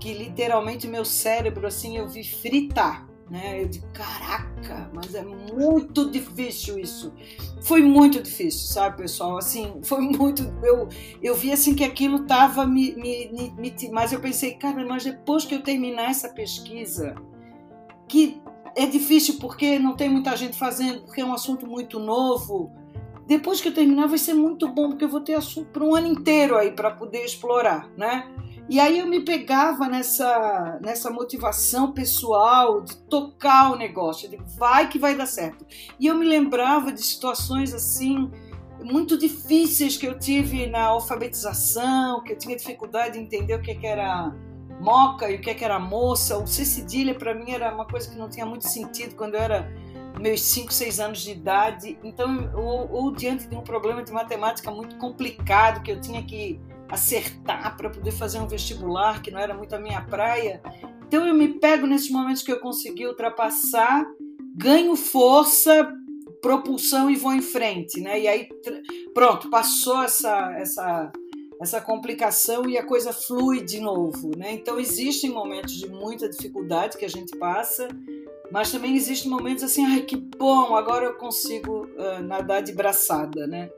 que 0.00 0.14
literalmente 0.14 0.88
meu 0.88 1.04
cérebro 1.04 1.66
assim 1.66 1.98
eu 1.98 2.08
vi 2.08 2.24
fritar, 2.24 3.06
né? 3.30 3.62
Eu 3.62 3.68
de 3.68 3.80
caraca, 3.92 4.90
mas 4.92 5.14
é 5.14 5.22
muito 5.22 6.10
difícil 6.10 6.78
isso. 6.78 7.12
Foi 7.62 7.82
muito 7.82 8.20
difícil, 8.20 8.66
sabe, 8.66 8.96
pessoal? 8.96 9.36
Assim, 9.36 9.80
foi 9.84 10.00
muito. 10.00 10.42
Eu, 10.62 10.88
eu 11.22 11.34
vi 11.34 11.52
assim 11.52 11.74
que 11.74 11.84
aquilo 11.84 12.26
tava 12.26 12.66
me, 12.66 12.92
me, 12.96 13.30
me, 13.30 13.50
me 13.52 13.90
mas 13.92 14.12
eu 14.12 14.20
pensei, 14.20 14.54
cara, 14.54 14.84
mas 14.84 15.04
depois 15.04 15.44
que 15.44 15.54
eu 15.54 15.62
terminar 15.62 16.10
essa 16.10 16.28
pesquisa, 16.30 17.14
que 18.08 18.42
é 18.76 18.86
difícil 18.86 19.38
porque 19.38 19.78
não 19.78 19.94
tem 19.94 20.08
muita 20.08 20.36
gente 20.36 20.56
fazendo, 20.56 21.02
porque 21.02 21.20
é 21.20 21.24
um 21.24 21.32
assunto 21.32 21.66
muito 21.66 21.98
novo. 21.98 22.72
Depois 23.30 23.60
que 23.60 23.68
eu 23.68 23.72
terminar 23.72 24.08
vai 24.08 24.18
ser 24.18 24.34
muito 24.34 24.66
bom, 24.66 24.88
porque 24.88 25.04
eu 25.04 25.08
vou 25.08 25.20
ter 25.20 25.34
assunto 25.34 25.68
para 25.68 25.84
um 25.84 25.94
ano 25.94 26.08
inteiro 26.08 26.56
aí 26.56 26.72
para 26.72 26.90
poder 26.90 27.24
explorar, 27.24 27.88
né? 27.96 28.28
E 28.68 28.80
aí 28.80 28.98
eu 28.98 29.06
me 29.06 29.20
pegava 29.20 29.86
nessa, 29.86 30.80
nessa 30.82 31.12
motivação 31.12 31.92
pessoal 31.92 32.80
de 32.80 32.96
tocar 33.02 33.70
o 33.70 33.76
negócio, 33.76 34.28
de 34.28 34.36
vai 34.58 34.88
que 34.88 34.98
vai 34.98 35.16
dar 35.16 35.26
certo. 35.26 35.64
E 36.00 36.08
eu 36.08 36.16
me 36.16 36.26
lembrava 36.26 36.90
de 36.90 37.00
situações 37.00 37.72
assim 37.72 38.28
muito 38.82 39.16
difíceis 39.16 39.96
que 39.96 40.08
eu 40.08 40.18
tive 40.18 40.66
na 40.66 40.86
alfabetização, 40.86 42.24
que 42.24 42.32
eu 42.32 42.36
tinha 42.36 42.56
dificuldade 42.56 43.12
de 43.12 43.20
entender 43.20 43.54
o 43.54 43.62
que, 43.62 43.76
que 43.76 43.86
era 43.86 44.34
moca 44.80 45.30
e 45.30 45.36
o 45.36 45.40
que, 45.40 45.54
que 45.54 45.64
era 45.64 45.78
moça. 45.78 46.36
O 46.36 46.48
C 46.48 46.64
cedilha 46.64 47.14
para 47.14 47.32
mim 47.32 47.52
era 47.52 47.72
uma 47.72 47.86
coisa 47.86 48.10
que 48.10 48.18
não 48.18 48.28
tinha 48.28 48.44
muito 48.44 48.68
sentido 48.68 49.14
quando 49.14 49.36
eu 49.36 49.40
era 49.40 49.72
meus 50.18 50.42
5, 50.42 50.72
6 50.72 51.00
anos 51.00 51.20
de 51.20 51.32
idade. 51.32 51.98
Então, 52.02 52.50
ou, 52.54 52.90
ou 52.90 53.12
diante 53.12 53.46
de 53.46 53.56
um 53.56 53.62
problema 53.62 54.02
de 54.02 54.12
matemática 54.12 54.70
muito 54.70 54.96
complicado 54.96 55.82
que 55.82 55.90
eu 55.90 56.00
tinha 56.00 56.22
que 56.22 56.60
acertar 56.88 57.76
para 57.76 57.88
poder 57.88 58.10
fazer 58.10 58.38
um 58.40 58.48
vestibular, 58.48 59.22
que 59.22 59.30
não 59.30 59.38
era 59.38 59.54
muito 59.54 59.74
a 59.74 59.78
minha 59.78 60.00
praia. 60.02 60.60
Então 61.06 61.26
eu 61.26 61.34
me 61.34 61.48
pego 61.48 61.86
nesses 61.86 62.10
momentos 62.10 62.42
que 62.42 62.52
eu 62.52 62.60
consegui 62.60 63.06
ultrapassar, 63.06 64.04
ganho 64.56 64.96
força, 64.96 65.92
propulsão 66.42 67.10
e 67.10 67.16
vou 67.16 67.32
em 67.32 67.42
frente, 67.42 68.00
né? 68.00 68.20
E 68.20 68.28
aí 68.28 68.48
pronto, 69.14 69.48
passou 69.50 70.02
essa 70.02 70.52
essa 70.56 71.12
essa 71.60 71.80
complicação 71.80 72.68
e 72.68 72.78
a 72.78 72.84
coisa 72.84 73.12
flui 73.12 73.62
de 73.62 73.80
novo, 73.80 74.30
né? 74.36 74.52
Então 74.52 74.80
existem 74.80 75.30
momentos 75.30 75.74
de 75.74 75.86
muita 75.88 76.28
dificuldade 76.28 76.96
que 76.96 77.04
a 77.04 77.08
gente 77.08 77.36
passa, 77.36 77.86
mas 78.50 78.72
também 78.72 78.96
existem 78.96 79.30
momentos 79.30 79.62
assim, 79.62 79.84
ai 79.84 80.00
que 80.00 80.16
bom, 80.16 80.74
agora 80.74 81.04
eu 81.04 81.14
consigo 81.14 81.84
uh, 81.84 82.22
nadar 82.22 82.62
de 82.62 82.72
braçada, 82.72 83.46
né? 83.46 83.70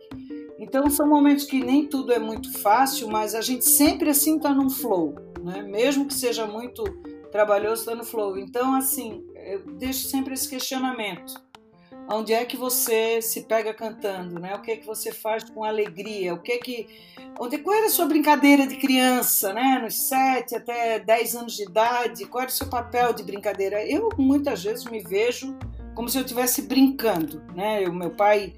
Então 0.61 0.89
são 0.89 1.09
momentos 1.09 1.45
que 1.45 1.62
nem 1.62 1.85
tudo 1.89 2.12
é 2.12 2.21
muito 2.21 2.57
fácil, 2.61 3.09
mas 3.09 3.35
a 3.35 3.41
gente 3.41 3.65
sempre 3.65 4.11
assim 4.11 4.37
está 4.37 4.55
num 4.55 4.71
flow, 4.71 5.17
né? 5.43 5.61
Mesmo 5.62 6.07
que 6.07 6.15
seja 6.15 6.47
muito 6.47 6.85
trabalhoso, 7.33 7.83
está 7.83 7.97
no 7.97 8.05
flow. 8.05 8.39
Então 8.39 8.77
assim, 8.77 9.27
eu 9.35 9.61
deixo 9.73 10.07
sempre 10.07 10.35
esse 10.35 10.49
questionamento. 10.49 11.35
Onde 12.12 12.35
é 12.35 12.45
que 12.45 12.59
você 12.59 13.23
se 13.23 13.40
pega 13.45 13.73
cantando, 13.73 14.38
né? 14.38 14.54
O 14.54 14.61
que 14.61 14.71
é 14.71 14.76
que 14.76 14.87
você 14.87 15.11
faz 15.11 15.49
com 15.49 15.64
alegria? 15.64 16.35
O 16.35 16.38
que 16.38 16.52
é 16.52 16.59
que 16.59 16.87
onde 17.40 17.57
qual 17.57 17.75
era 17.75 17.87
a 17.87 17.90
sua 17.90 18.04
brincadeira 18.04 18.66
de 18.66 18.76
criança, 18.76 19.54
né? 19.54 19.81
Nos 19.83 19.95
7 20.09 20.54
até 20.54 20.99
10 20.99 21.37
anos 21.37 21.57
de 21.57 21.62
idade, 21.62 22.26
qual 22.26 22.42
era 22.42 22.50
o 22.50 22.54
seu 22.54 22.66
papel 22.66 23.14
de 23.14 23.23
brincadeira? 23.23 23.83
Eu 23.83 24.11
muitas 24.19 24.62
vezes 24.62 24.85
me 24.85 25.00
vejo 25.00 25.57
como 25.95 26.07
se 26.07 26.19
eu 26.19 26.23
estivesse 26.23 26.61
brincando, 26.62 27.42
né? 27.54 27.88
O 27.88 27.95
meu 27.95 28.11
pai 28.11 28.52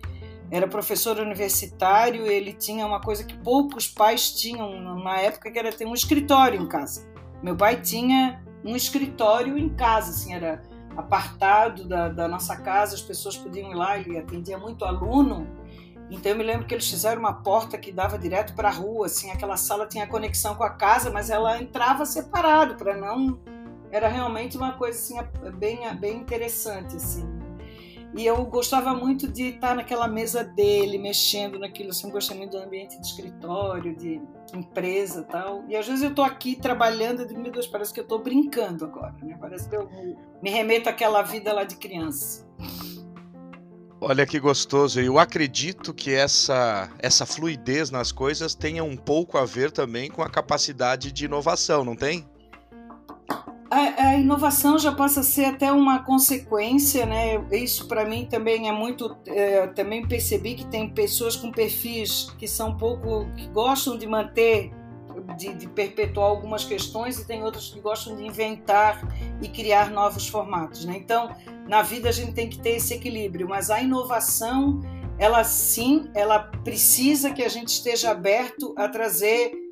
era 0.51 0.67
professor 0.67 1.19
universitário, 1.19 2.27
ele 2.27 2.53
tinha 2.53 2.85
uma 2.85 3.01
coisa 3.01 3.23
que 3.23 3.39
poucos 3.39 3.87
pais 3.87 4.33
tinham 4.33 4.81
na 4.97 5.21
época, 5.21 5.51
que 5.53 5.59
era 5.59 5.73
ter 5.73 5.87
um 5.87 5.95
escritório 5.95 6.61
em 6.61 6.67
casa. 6.67 7.09
Meu 7.41 7.57
pai 7.57 7.81
tinha 7.81 8.43
um 8.65 8.75
escritório 8.75 9.57
em 9.57 9.69
casa, 9.69 10.11
assim, 10.11 10.35
era 10.35 10.61
apartado 10.97 11.85
da, 11.85 12.09
da 12.09 12.29
nossa 12.29 12.57
casa, 12.57 12.95
as 12.95 13.03
pessoas 13.03 13.37
podiam 13.37 13.71
ir 13.71 13.75
lá, 13.75 13.99
ele 13.99 14.19
atendia 14.19 14.59
muito 14.59 14.85
aluno, 14.85 15.47
então 16.11 16.33
eu 16.33 16.37
me 16.37 16.45
lembro 16.45 16.67
que 16.67 16.75
eles 16.75 16.89
fizeram 16.89 17.21
uma 17.21 17.33
porta 17.33 17.79
que 17.79 17.91
dava 17.91 18.19
direto 18.19 18.55
para 18.55 18.69
a 18.69 18.73
rua, 18.73 19.07
assim, 19.07 19.31
aquela 19.31 19.57
sala 19.57 19.87
tinha 19.87 20.07
conexão 20.07 20.55
com 20.55 20.65
a 20.65 20.71
casa, 20.71 21.11
mas 21.11 21.31
ela 21.31 21.61
entrava 21.61 22.05
separado 22.05 22.75
para 22.75 22.97
não 22.97 23.39
era 23.95 24.09
realmente 24.09 24.57
uma 24.57 24.73
coisa 24.73 24.99
assim 24.99 25.17
bem 25.57 25.95
bem 25.95 26.17
interessante 26.17 26.97
assim. 26.97 27.25
E 28.17 28.25
eu 28.25 28.45
gostava 28.45 28.95
muito 28.95 29.27
de 29.27 29.49
estar 29.51 29.75
naquela 29.75 30.07
mesa 30.07 30.45
dele, 30.45 30.99
mexendo 30.99 31.59
naquilo. 31.59 31.89
Eu 31.89 31.93
sempre 31.93 32.13
gostei 32.13 32.37
muito 32.37 32.53
do 32.53 32.59
ambiente 32.59 33.01
de 33.01 33.07
escritório, 33.07 33.97
de 33.97 34.21
empresa 34.55 35.23
e 35.23 35.33
tal. 35.33 35.65
E 35.69 35.75
às 35.75 35.87
vezes 35.87 36.03
eu 36.03 36.11
estou 36.11 36.25
aqui 36.25 36.55
trabalhando 36.55 37.23
e 37.23 37.27
digo, 37.27 37.41
meu 37.41 37.51
Deus, 37.51 37.67
parece 37.67 37.93
que 37.93 37.99
eu 37.99 38.05
estou 38.05 38.21
brincando 38.23 38.85
agora. 38.85 39.17
Né? 39.21 39.37
Parece 39.41 39.69
que 39.69 39.75
eu 39.75 39.89
me 40.41 40.49
remeto 40.49 40.89
àquela 40.89 41.23
vida 41.23 41.53
lá 41.53 41.65
de 41.65 41.75
criança. 41.75 42.47
Olha 44.01 44.25
que 44.25 44.39
gostoso. 44.39 45.01
Eu 45.01 45.19
acredito 45.19 45.93
que 45.93 46.15
essa, 46.15 46.91
essa 47.01 47.27
fluidez 47.27 47.91
nas 47.91 48.13
coisas 48.13 48.55
tenha 48.55 48.85
um 48.85 48.97
pouco 48.97 49.39
a 49.39 49.45
ver 49.45 49.73
também 49.73 50.09
com 50.09 50.23
a 50.23 50.31
capacidade 50.31 51.11
de 51.11 51.25
inovação, 51.25 51.85
não 51.85 51.97
tem? 51.97 52.25
A, 53.75 54.09
a, 54.11 54.15
inovação 54.15 54.79
já 54.79 54.93
passa 54.93 55.21
a 55.21 55.23
ser 55.25 55.47
até 55.47 55.73
uma 55.73 56.05
consequência, 56.05 57.05
né? 57.05 57.45
Isso 57.51 57.89
para 57.89 58.05
mim 58.05 58.25
também 58.25 58.69
é 58.69 58.73
muito. 58.73 59.17
É, 59.27 59.67
também 59.69 60.07
percebi 60.07 60.55
que 60.55 60.65
tem 60.67 60.89
pessoas 60.89 61.35
com 61.35 61.51
perfis 61.51 62.31
que 62.39 62.47
são 62.47 62.71
um 62.71 62.79
pouco. 62.79 63.27
que 63.37 63.49
gostam 63.49 63.99
de 63.99 64.07
manter, 64.07 64.71
de, 65.37 65.53
de 65.55 65.67
perpetuar 65.67 66.29
algumas 66.29 66.65
questões 66.65 67.19
e 67.19 67.27
tem 67.27 67.43
outros 67.43 67.71
que 67.71 67.81
gostam 67.81 68.15
de 68.15 68.25
inventar 68.25 69.03
e 69.43 69.49
criar 69.49 69.91
novos 69.91 70.29
formatos, 70.29 70.85
né? 70.85 70.97
Então, 70.97 71.35
na 71.69 71.83
vida 71.83 72.09
a 72.09 72.13
gente 72.13 72.33
tem 72.33 72.49
que 72.49 72.59
ter 72.59 72.77
esse 72.77 72.95
equilíbrio, 72.95 73.49
mas 73.49 73.71
a 73.71 73.81
inovação, 73.81 74.81
ela 75.19 75.43
sim, 75.43 76.09
ela 76.15 76.39
precisa 76.39 77.33
que 77.33 77.43
a 77.43 77.49
gente 77.49 77.71
esteja 77.71 78.13
aberto 78.13 78.73
a 78.77 78.89
trazer 78.89 79.64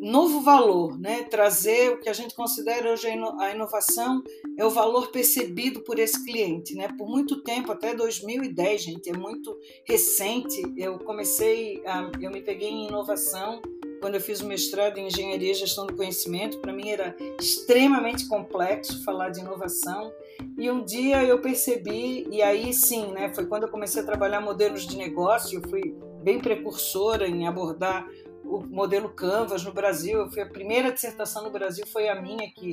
novo 0.00 0.40
valor, 0.40 0.98
né? 0.98 1.24
trazer 1.24 1.90
o 1.90 2.00
que 2.00 2.08
a 2.08 2.12
gente 2.14 2.34
considera 2.34 2.90
hoje 2.90 3.06
a 3.38 3.50
inovação 3.50 4.22
é 4.56 4.64
o 4.64 4.70
valor 4.70 5.10
percebido 5.10 5.80
por 5.80 5.98
esse 5.98 6.24
cliente. 6.24 6.74
Né? 6.74 6.88
Por 6.96 7.06
muito 7.06 7.42
tempo, 7.42 7.70
até 7.70 7.94
2010, 7.94 8.82
gente, 8.82 9.10
é 9.10 9.16
muito 9.16 9.54
recente, 9.84 10.62
eu 10.74 10.98
comecei, 10.98 11.82
a, 11.84 12.10
eu 12.18 12.30
me 12.30 12.40
peguei 12.40 12.70
em 12.70 12.88
inovação 12.88 13.60
quando 14.00 14.14
eu 14.14 14.20
fiz 14.20 14.40
o 14.40 14.46
mestrado 14.46 14.96
em 14.96 15.08
Engenharia 15.08 15.50
e 15.50 15.54
Gestão 15.54 15.86
do 15.86 15.94
Conhecimento. 15.94 16.58
Para 16.58 16.72
mim 16.72 16.88
era 16.88 17.14
extremamente 17.38 18.26
complexo 18.26 19.04
falar 19.04 19.28
de 19.28 19.40
inovação. 19.40 20.10
E 20.56 20.70
um 20.70 20.82
dia 20.82 21.22
eu 21.22 21.38
percebi, 21.42 22.26
e 22.30 22.40
aí 22.40 22.72
sim, 22.72 23.12
né, 23.12 23.30
foi 23.34 23.44
quando 23.44 23.64
eu 23.64 23.68
comecei 23.68 24.00
a 24.00 24.06
trabalhar 24.06 24.40
modelos 24.40 24.86
de 24.86 24.96
negócio, 24.96 25.58
eu 25.58 25.68
fui 25.68 25.94
bem 26.22 26.38
precursora 26.38 27.28
em 27.28 27.46
abordar 27.46 28.08
o 28.50 28.66
modelo 28.66 29.08
Canvas 29.08 29.64
no 29.64 29.72
Brasil. 29.72 30.28
Fui 30.30 30.42
a 30.42 30.46
primeira 30.46 30.90
dissertação 30.90 31.44
no 31.44 31.50
Brasil 31.50 31.86
foi 31.86 32.08
a 32.08 32.20
minha 32.20 32.50
que 32.50 32.72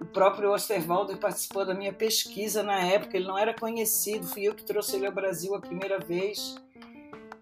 o 0.00 0.04
próprio 0.06 0.52
Osterwalder 0.52 1.18
participou 1.18 1.66
da 1.66 1.74
minha 1.74 1.92
pesquisa 1.92 2.62
na 2.62 2.80
época. 2.80 3.16
Ele 3.16 3.26
não 3.26 3.36
era 3.36 3.52
conhecido, 3.52 4.26
fui 4.26 4.44
eu 4.44 4.54
que 4.54 4.64
trouxe 4.64 4.96
ele 4.96 5.06
ao 5.06 5.12
Brasil 5.12 5.54
a 5.54 5.60
primeira 5.60 5.98
vez. 5.98 6.54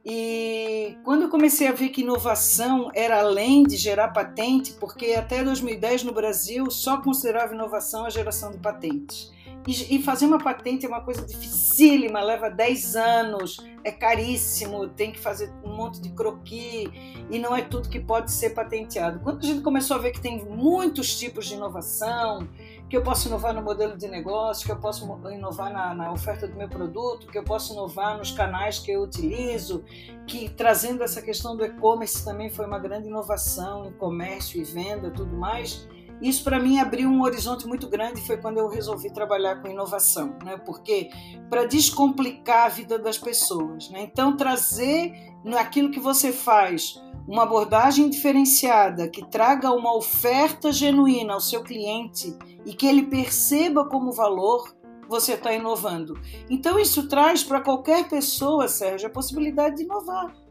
E 0.09 0.97
quando 1.05 1.23
eu 1.23 1.29
comecei 1.29 1.67
a 1.67 1.73
ver 1.73 1.91
que 1.91 2.01
inovação 2.01 2.91
era 2.95 3.19
além 3.19 3.65
de 3.65 3.77
gerar 3.77 4.09
patente, 4.09 4.73
porque 4.75 5.13
até 5.13 5.43
2010 5.43 6.05
no 6.05 6.13
Brasil 6.13 6.71
só 6.71 7.03
considerava 7.03 7.55
inovação 7.55 8.07
a 8.07 8.11
geração 8.11 8.53
de 8.53 8.59
patentes. 8.59 9.33
E, 9.67 10.01
fazer 10.01 10.27
uma 10.27 10.39
patente 10.39 10.87
é 10.87 10.89
uma 10.89 11.01
coisa 11.01 11.27
dificílima, 11.27 12.21
leva 12.21 12.49
10 12.49 12.95
anos, 12.95 13.57
é 13.83 13.91
caríssimo, 13.91 14.89
tem 14.89 15.11
que 15.11 15.19
fazer 15.19 15.53
um 15.65 15.75
monte 15.75 16.01
de 16.01 16.11
croquis 16.11 16.89
e 17.29 17.39
não 17.41 17.55
é 17.55 17.63
tudo 17.63 17.89
que 17.89 17.99
pode 17.99 18.31
ser 18.31 18.51
patenteado. 18.51 19.19
Quando 19.19 19.41
a 19.41 19.47
gente 19.47 19.63
começou 19.63 19.97
a 19.97 20.01
ver 20.01 20.13
que 20.13 20.21
tem 20.21 20.45
muitos 20.45 21.19
tipos 21.19 21.47
de 21.47 21.55
inovação, 21.55 22.49
que 22.89 22.97
eu 22.97 23.03
posso 23.03 23.27
inovar 23.27 23.53
no 23.53 23.61
modelo 23.61 23.97
de 23.97 24.07
negócio, 24.07 24.65
que 24.65 24.71
eu 24.71 24.79
posso 24.79 25.05
inovar 25.33 25.73
na, 25.73 25.93
na 25.93 26.13
oferta 26.13 26.47
do 26.47 26.57
meu 26.57 26.69
produto, 26.69 27.27
que 27.27 27.37
eu 27.37 27.43
posso 27.43 27.73
inovar 27.73 28.17
nos 28.17 28.31
canais 28.31 28.79
que 28.79 28.93
eu 28.93 29.03
utilizo, 29.03 29.85
que 30.29 30.49
trazendo 30.49 31.03
essa 31.03 31.21
questão 31.21 31.57
do 31.57 31.65
e-commerce 31.65 32.25
também 32.25 32.49
foi 32.49 32.67
uma 32.67 32.79
grande 32.79 33.09
inovação 33.09 33.87
em 33.87 33.93
comércio 33.93 34.61
e 34.61 34.65
venda, 34.65 35.11
tudo 35.11 35.37
mais 35.37 35.89
isso 36.21 36.43
para 36.43 36.59
mim 36.59 36.79
abriu 36.79 37.09
um 37.09 37.23
horizonte 37.23 37.67
muito 37.67 37.89
grande 37.89 38.21
foi 38.21 38.37
quando 38.37 38.59
eu 38.59 38.69
resolvi 38.69 39.13
trabalhar 39.13 39.57
com 39.57 39.69
inovação, 39.69 40.37
né? 40.45 40.57
Porque 40.57 41.11
para 41.51 41.67
descomplicar 41.67 42.67
a 42.67 42.69
vida 42.69 42.99
das 42.99 43.19
pessoas, 43.19 43.91
né? 43.91 44.03
Então 44.03 44.37
trazer 44.37 45.13
naquilo 45.45 45.91
que 45.91 46.01
você 46.01 46.33
faz 46.33 47.01
uma 47.29 47.43
abordagem 47.43 48.09
diferenciada 48.09 49.09
que 49.09 49.25
traga 49.29 49.73
uma 49.73 49.95
oferta 49.95 50.73
genuína 50.73 51.35
ao 51.35 51.41
seu 51.41 51.63
cliente 51.63 52.37
e 52.65 52.73
que 52.73 52.87
ele 52.87 53.03
perceba 53.03 53.85
como 53.85 54.13
valor, 54.13 54.75
você 55.09 55.35
está 55.35 55.53
inovando. 55.53 56.19
Então 56.49 56.79
isso 56.79 57.09
traz 57.09 57.43
para 57.43 57.61
qualquer 57.61 58.09
pessoa, 58.09 58.69
Sérgio, 58.69 59.09
a 59.09 59.13
possibilidade 59.13 59.77
de 59.77 59.83
inovar. 59.83 60.46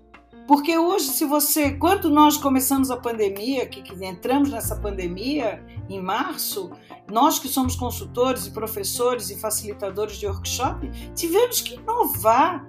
Porque 0.48 0.78
hoje, 0.78 1.06
se 1.06 1.26
você, 1.26 1.72
quando 1.72 2.10
nós 2.10 2.38
começamos 2.38 2.92
a 2.92 2.98
pandemia, 2.98 3.66
que, 3.66 3.82
que, 3.82 4.06
entramos 4.06 4.52
nessa 4.52 4.76
pandemia 4.76 5.64
em 5.90 6.00
março, 6.00 6.72
nós 7.12 7.40
que 7.40 7.48
somos 7.48 7.76
consultores 7.76 8.46
e 8.46 8.52
professores 8.52 9.30
e 9.32 9.40
facilitadores 9.40 10.18
de 10.18 10.28
workshop, 10.28 10.90
tivemos 11.16 11.62
que 11.62 11.76
inovar 11.76 12.68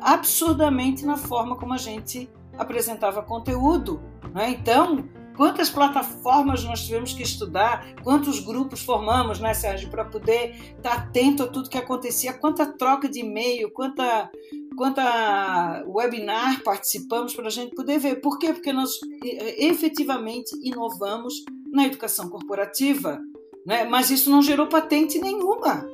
absurdamente 0.00 1.04
na 1.04 1.16
forma 1.16 1.56
como 1.56 1.74
a 1.74 1.78
gente 1.78 2.30
apresentava 2.56 3.22
conteúdo. 3.22 4.00
Né? 4.34 4.50
Então, 4.50 5.04
quantas 5.38 5.70
plataformas 5.70 6.64
nós 6.64 6.84
tivemos 6.84 7.12
que 7.12 7.22
estudar, 7.22 7.94
quantos 8.02 8.40
grupos 8.40 8.80
formamos, 8.80 9.38
né, 9.38 9.54
Sérgio, 9.54 9.88
para 9.88 10.04
poder 10.04 10.74
estar 10.76 10.94
atento 10.94 11.44
a 11.44 11.46
tudo 11.46 11.70
que 11.70 11.78
acontecia, 11.78 12.32
quanta 12.32 12.66
troca 12.66 13.08
de 13.08 13.20
e-mail, 13.20 13.70
quanta 13.70 14.28
quanta 14.76 15.84
webinar 15.86 16.62
participamos 16.62 17.34
para 17.34 17.46
a 17.46 17.50
gente 17.50 17.74
poder 17.74 17.98
ver. 17.98 18.20
Por 18.20 18.38
quê? 18.38 18.52
Porque 18.52 18.72
nós 18.72 18.90
efetivamente 19.22 20.50
inovamos 20.62 21.34
na 21.72 21.86
educação 21.86 22.28
corporativa, 22.28 23.20
né? 23.64 23.84
mas 23.84 24.10
isso 24.10 24.30
não 24.30 24.42
gerou 24.42 24.66
patente 24.66 25.20
nenhuma, 25.20 25.84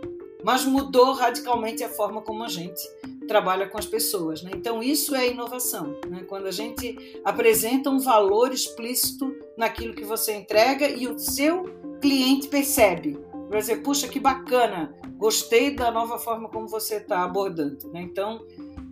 mas 0.42 0.64
mudou 0.64 1.12
radicalmente 1.12 1.82
a 1.82 1.88
forma 1.88 2.22
como 2.22 2.44
a 2.44 2.48
gente 2.48 2.82
trabalha 3.26 3.68
com 3.68 3.78
as 3.78 3.86
pessoas. 3.86 4.42
Né? 4.42 4.52
Então, 4.54 4.82
isso 4.82 5.14
é 5.14 5.28
inovação, 5.28 5.98
né? 6.08 6.24
quando 6.28 6.46
a 6.46 6.50
gente 6.50 7.20
apresenta 7.24 7.90
um 7.90 7.98
valor 7.98 8.52
explícito 8.52 9.34
naquilo 9.56 9.94
que 9.94 10.04
você 10.04 10.34
entrega 10.34 10.88
e 10.88 11.06
o 11.06 11.18
seu 11.18 11.64
cliente 12.00 12.48
percebe. 12.48 13.18
Vai 13.48 13.60
dizer, 13.60 13.82
puxa, 13.82 14.08
que 14.08 14.18
bacana, 14.18 14.94
gostei 15.16 15.74
da 15.74 15.90
nova 15.90 16.18
forma 16.18 16.48
como 16.48 16.66
você 16.66 16.96
está 16.96 17.22
abordando. 17.22 17.88
Né? 17.92 18.02
Então, 18.02 18.44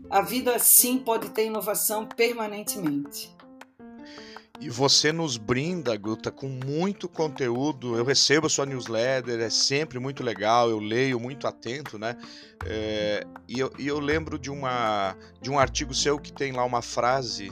a 0.08 0.20
vida 0.20 0.58
sim 0.58 0.98
pode 0.98 1.30
ter 1.30 1.46
inovação 1.46 2.06
permanentemente. 2.06 3.34
E 4.62 4.70
você 4.70 5.10
nos 5.10 5.36
brinda, 5.36 5.96
Guta, 5.96 6.30
com 6.30 6.46
muito 6.46 7.08
conteúdo. 7.08 7.96
Eu 7.96 8.04
recebo 8.04 8.46
a 8.46 8.48
sua 8.48 8.64
newsletter, 8.64 9.40
é 9.40 9.50
sempre 9.50 9.98
muito 9.98 10.22
legal, 10.22 10.70
eu 10.70 10.78
leio 10.78 11.18
muito 11.18 11.48
atento, 11.48 11.98
né? 11.98 12.16
É, 12.64 13.26
e, 13.48 13.58
eu, 13.58 13.72
e 13.76 13.88
eu 13.88 13.98
lembro 13.98 14.38
de, 14.38 14.52
uma, 14.52 15.16
de 15.40 15.50
um 15.50 15.58
artigo 15.58 15.92
seu 15.92 16.16
que 16.16 16.32
tem 16.32 16.52
lá 16.52 16.64
uma 16.64 16.80
frase 16.80 17.50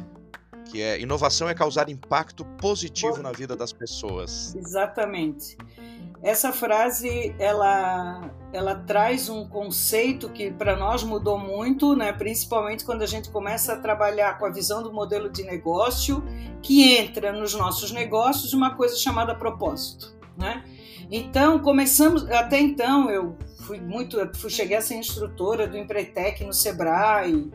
que 0.66 0.80
é 0.80 1.00
inovação 1.00 1.48
é 1.48 1.54
causar 1.54 1.88
impacto 1.88 2.44
positivo 2.44 3.20
na 3.20 3.32
vida 3.32 3.56
das 3.56 3.72
pessoas. 3.72 4.54
Exatamente. 4.54 5.56
Essa 6.22 6.52
frase 6.52 7.34
ela 7.40 8.30
ela 8.52 8.74
traz 8.74 9.28
um 9.28 9.46
conceito 9.46 10.28
que 10.28 10.50
para 10.50 10.76
nós 10.76 11.02
mudou 11.02 11.38
muito, 11.38 11.94
né? 11.94 12.12
Principalmente 12.12 12.84
quando 12.84 13.02
a 13.02 13.06
gente 13.06 13.30
começa 13.30 13.74
a 13.74 13.76
trabalhar 13.76 14.38
com 14.38 14.46
a 14.46 14.50
visão 14.50 14.82
do 14.82 14.92
modelo 14.92 15.30
de 15.30 15.44
negócio, 15.44 16.22
que 16.60 16.96
entra 16.96 17.32
nos 17.32 17.54
nossos 17.54 17.92
negócios 17.92 18.52
uma 18.52 18.74
coisa 18.74 18.96
chamada 18.96 19.34
propósito, 19.34 20.14
né? 20.36 20.64
Então 21.10 21.58
começamos 21.58 22.28
até 22.30 22.60
então 22.60 23.10
eu 23.10 23.36
fui 23.66 23.80
muito 23.80 24.16
fui 24.36 24.50
cheguei 24.50 24.76
a 24.76 24.82
ser 24.82 24.96
instrutora 24.96 25.66
do 25.66 25.76
Empretec 25.76 26.44
no 26.44 26.52
Sebrae 26.52 27.50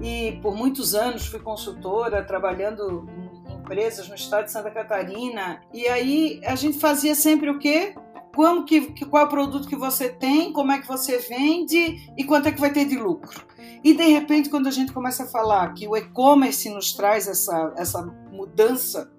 e 0.00 0.38
por 0.42 0.54
muitos 0.54 0.94
anos 0.94 1.26
fui 1.26 1.40
consultora 1.40 2.22
trabalhando 2.22 3.08
empresas 3.48 4.08
no 4.08 4.14
estado 4.14 4.46
de 4.46 4.52
Santa 4.52 4.70
Catarina. 4.70 5.60
E 5.72 5.86
aí 5.86 6.40
a 6.44 6.54
gente 6.54 6.78
fazia 6.78 7.14
sempre 7.14 7.50
o 7.50 7.58
quê? 7.58 7.94
Como 8.34 8.64
que, 8.64 9.04
qual 9.06 9.24
é 9.24 9.26
o 9.26 9.28
produto 9.28 9.68
que 9.68 9.76
você 9.76 10.08
tem, 10.08 10.52
como 10.52 10.72
é 10.72 10.80
que 10.80 10.86
você 10.86 11.18
vende 11.18 12.12
e 12.16 12.24
quanto 12.24 12.48
é 12.48 12.52
que 12.52 12.60
vai 12.60 12.72
ter 12.72 12.84
de 12.84 12.96
lucro. 12.96 13.44
E 13.82 13.94
de 13.94 14.04
repente, 14.04 14.48
quando 14.48 14.68
a 14.68 14.70
gente 14.70 14.92
começa 14.92 15.24
a 15.24 15.26
falar 15.26 15.74
que 15.74 15.88
o 15.88 15.96
e-commerce 15.96 16.68
nos 16.70 16.92
traz 16.92 17.26
essa, 17.26 17.74
essa 17.76 18.02
mudança 18.30 19.10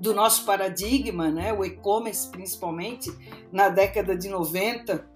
do 0.00 0.14
nosso 0.14 0.44
paradigma, 0.44 1.30
né? 1.30 1.52
o 1.52 1.64
e-commerce 1.64 2.28
principalmente, 2.30 3.10
na 3.52 3.68
década 3.68 4.16
de 4.16 4.28
90, 4.28 5.13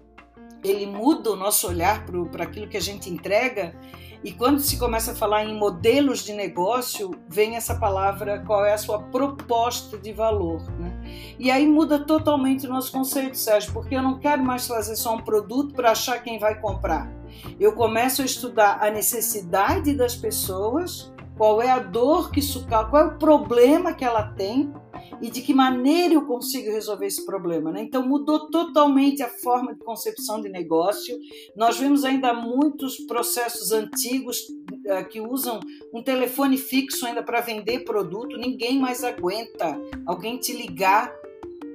ele 0.63 0.85
muda 0.85 1.31
o 1.31 1.35
nosso 1.35 1.67
olhar 1.67 2.05
para 2.31 2.43
aquilo 2.43 2.67
que 2.67 2.77
a 2.77 2.81
gente 2.81 3.09
entrega 3.09 3.73
e 4.21 4.33
quando 4.33 4.59
se 4.59 4.77
começa 4.77 5.13
a 5.13 5.15
falar 5.15 5.45
em 5.45 5.57
modelos 5.57 6.25
de 6.25 6.33
negócio, 6.33 7.11
vem 7.29 7.55
essa 7.55 7.75
palavra, 7.75 8.43
qual 8.45 8.65
é 8.65 8.73
a 8.73 8.77
sua 8.77 9.01
proposta 9.01 9.97
de 9.97 10.11
valor. 10.11 10.61
Né? 10.77 10.91
E 11.39 11.49
aí 11.49 11.65
muda 11.65 11.99
totalmente 11.99 12.67
o 12.67 12.69
nosso 12.69 12.91
conceito, 12.91 13.37
Sérgio, 13.37 13.71
porque 13.71 13.95
eu 13.95 14.01
não 14.01 14.19
quero 14.19 14.43
mais 14.43 14.67
fazer 14.67 14.97
só 14.97 15.15
um 15.15 15.21
produto 15.21 15.73
para 15.73 15.91
achar 15.91 16.21
quem 16.21 16.37
vai 16.37 16.59
comprar. 16.59 17.09
Eu 17.57 17.71
começo 17.73 18.21
a 18.21 18.25
estudar 18.25 18.79
a 18.81 18.91
necessidade 18.91 19.93
das 19.93 20.15
pessoas, 20.15 21.13
qual 21.37 21.61
é 21.61 21.71
a 21.71 21.79
dor 21.79 22.29
que 22.29 22.41
sucar, 22.41 22.89
qual 22.89 23.03
é 23.03 23.05
o 23.05 23.17
problema 23.17 23.93
que 23.93 24.03
ela 24.03 24.23
tem 24.33 24.73
e 25.21 25.29
de 25.29 25.41
que 25.41 25.53
maneira 25.53 26.13
eu 26.13 26.25
consigo 26.25 26.71
resolver 26.71 27.05
esse 27.05 27.25
problema. 27.25 27.71
Né? 27.71 27.83
Então 27.83 28.07
mudou 28.07 28.49
totalmente 28.49 29.21
a 29.23 29.29
forma 29.29 29.73
de 29.73 29.79
concepção 29.79 30.41
de 30.41 30.49
negócio. 30.49 31.17
Nós 31.55 31.77
vemos 31.77 32.05
ainda 32.05 32.33
muitos 32.33 32.97
processos 32.97 33.71
antigos 33.71 34.41
uh, 34.41 35.07
que 35.09 35.19
usam 35.19 35.59
um 35.93 36.03
telefone 36.03 36.57
fixo 36.57 37.05
ainda 37.05 37.23
para 37.23 37.41
vender 37.41 37.83
produto. 37.83 38.37
Ninguém 38.37 38.79
mais 38.79 39.03
aguenta 39.03 39.79
alguém 40.05 40.37
te 40.37 40.53
ligar 40.53 41.13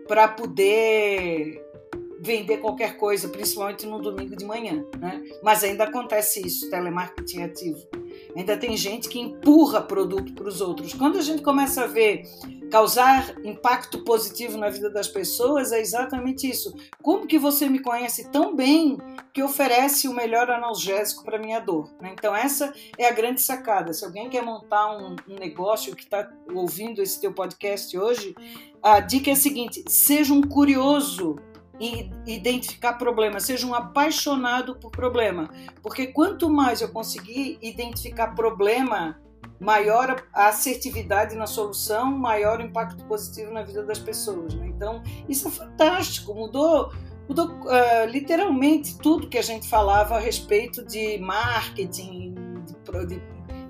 para 0.07 0.29
poder 0.29 1.63
vender 2.21 2.59
qualquer 2.59 2.97
coisa, 2.97 3.29
principalmente 3.29 3.87
no 3.87 4.01
domingo 4.01 4.35
de 4.35 4.45
manhã. 4.45 4.85
Né? 4.99 5.23
Mas 5.43 5.63
ainda 5.63 5.85
acontece 5.85 6.47
isso, 6.47 6.71
telemarketing 6.71 7.43
ativo. 7.43 7.87
Ainda 8.37 8.57
tem 8.57 8.77
gente 8.77 9.09
que 9.09 9.21
empurra 9.21 9.81
produto 9.81 10.33
para 10.35 10.49
os 10.49 10.61
outros. 10.61 10.93
Quando 10.93 11.19
a 11.19 11.23
gente 11.23 11.43
começa 11.43 11.85
a 11.85 11.87
ver 11.87 12.25
causar 12.71 13.37
impacto 13.45 14.03
positivo 14.03 14.59
na 14.59 14.69
vida 14.69 14.91
das 14.91 15.07
pessoas, 15.07 15.71
é 15.71 15.81
exatamente 15.81 16.49
isso. 16.49 16.75
Como 17.01 17.27
que 17.27 17.39
você 17.39 17.69
me 17.69 17.79
conhece 17.79 18.31
tão 18.31 18.57
bem 18.57 18.99
que 19.33 19.43
oferece 19.43 20.09
o 20.09 20.15
melhor 20.15 20.51
analgésico 20.51 21.25
para 21.25 21.39
minha 21.39 21.61
dor? 21.61 21.89
Né? 22.01 22.11
Então 22.13 22.35
essa 22.35 22.73
é 22.99 23.07
a 23.07 23.13
grande 23.13 23.41
sacada. 23.41 23.93
Se 23.93 24.05
alguém 24.05 24.29
quer 24.29 24.43
montar 24.43 24.97
um, 24.97 25.15
um 25.29 25.39
negócio 25.39 25.95
que 25.95 26.03
está 26.03 26.29
ouvindo 26.53 27.01
esse 27.01 27.21
teu 27.21 27.33
podcast 27.33 27.97
hoje, 27.97 28.35
a 28.83 28.99
dica 28.99 29.31
é 29.31 29.35
a 29.35 29.37
seguinte: 29.37 29.85
seja 29.87 30.35
um 30.35 30.43
curioso 30.43 31.37
e 31.81 32.11
identificar 32.27 32.95
problema, 32.95 33.41
seja 33.41 33.67
um 33.67 33.75
apaixonado 33.75 34.77
por 34.77 34.91
problema, 34.91 35.51
porque 35.83 36.07
quanto 36.07 36.49
mais 36.49 36.81
eu 36.81 36.89
conseguir 36.89 37.59
identificar 37.61 38.35
problema, 38.35 39.21
maior 39.61 40.25
a 40.33 40.49
assertividade 40.49 41.35
na 41.35 41.47
solução, 41.47 42.11
maior 42.11 42.61
o 42.61 42.63
impacto 42.63 43.05
positivo 43.05 43.53
na 43.53 43.63
vida 43.63 43.83
das 43.83 43.99
pessoas. 43.99 44.55
Né? 44.55 44.67
Então, 44.69 45.03
isso 45.29 45.49
é 45.49 45.51
fantástico, 45.51 46.35
mudou, 46.35 46.93
mudou 47.29 47.49
uh, 47.49 48.07
literalmente 48.09 48.99
tudo 48.99 49.29
que 49.29 49.39
a 49.39 49.43
gente 49.43 49.69
falava 49.69 50.17
a 50.17 50.21
respeito 50.21 50.85
de 50.85 51.19
marketing, 51.19 52.35
de, 52.67 53.07
de 53.07 53.23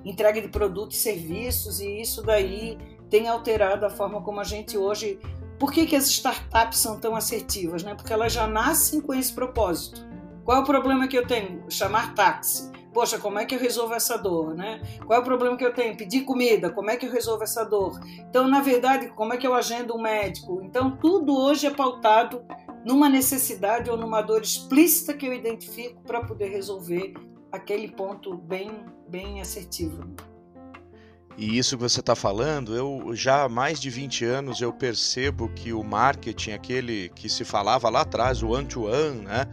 entrega 0.03 0.41
de 0.41 0.47
produtos 0.47 0.97
e 0.97 0.99
serviços, 0.99 1.79
e 1.79 2.01
isso 2.01 2.21
daí 2.21 2.77
tem 3.09 3.27
alterado 3.27 3.85
a 3.85 3.89
forma 3.89 4.21
como 4.21 4.39
a 4.39 4.43
gente 4.43 4.77
hoje. 4.77 5.19
Por 5.59 5.71
que, 5.71 5.85
que 5.85 5.95
as 5.95 6.07
startups 6.07 6.79
são 6.79 6.99
tão 6.99 7.15
assertivas? 7.15 7.83
Né? 7.83 7.95
Porque 7.95 8.11
elas 8.11 8.33
já 8.33 8.47
nascem 8.47 8.99
com 8.99 9.13
esse 9.13 9.33
propósito. 9.33 10.05
Qual 10.43 10.57
é 10.57 10.61
o 10.61 10.65
problema 10.65 11.07
que 11.07 11.17
eu 11.17 11.25
tenho? 11.25 11.63
Chamar 11.69 12.13
táxi. 12.13 12.71
Poxa, 12.93 13.17
como 13.17 13.39
é 13.39 13.45
que 13.45 13.53
eu 13.53 13.59
resolvo 13.59 13.93
essa 13.93 14.17
dor, 14.17 14.55
né? 14.55 14.81
Qual 15.05 15.19
é 15.19 15.21
o 15.21 15.25
problema 15.25 15.57
que 15.57 15.65
eu 15.65 15.73
tenho? 15.73 15.97
Pedir 15.97 16.21
comida, 16.21 16.69
como 16.69 16.89
é 16.89 16.95
que 16.95 17.05
eu 17.05 17.11
resolvo 17.11 17.43
essa 17.43 17.65
dor? 17.65 17.99
Então, 18.29 18.47
na 18.47 18.61
verdade, 18.61 19.09
como 19.09 19.33
é 19.33 19.37
que 19.37 19.45
eu 19.45 19.53
agendo 19.53 19.93
um 19.93 20.01
médico? 20.01 20.61
Então, 20.63 20.95
tudo 20.95 21.35
hoje 21.35 21.67
é 21.67 21.71
pautado 21.71 22.45
numa 22.85 23.09
necessidade 23.09 23.89
ou 23.89 23.97
numa 23.97 24.21
dor 24.21 24.41
explícita 24.41 25.13
que 25.13 25.25
eu 25.25 25.33
identifico 25.33 26.01
para 26.03 26.23
poder 26.23 26.47
resolver 26.47 27.13
aquele 27.51 27.89
ponto 27.89 28.37
bem, 28.37 28.85
bem 29.09 29.41
assertivo. 29.41 30.15
E 31.37 31.57
isso 31.57 31.75
que 31.75 31.83
você 31.83 31.99
está 31.99 32.15
falando, 32.15 32.75
eu 32.75 33.13
já 33.13 33.43
há 33.43 33.49
mais 33.49 33.79
de 33.79 33.89
20 33.89 34.23
anos 34.23 34.61
eu 34.61 34.71
percebo 34.71 35.49
que 35.49 35.73
o 35.73 35.83
marketing, 35.83 36.51
aquele 36.51 37.09
que 37.09 37.27
se 37.27 37.43
falava 37.43 37.89
lá 37.89 38.01
atrás, 38.01 38.41
o 38.41 38.49
one-to-one, 38.49 39.21
né? 39.21 39.47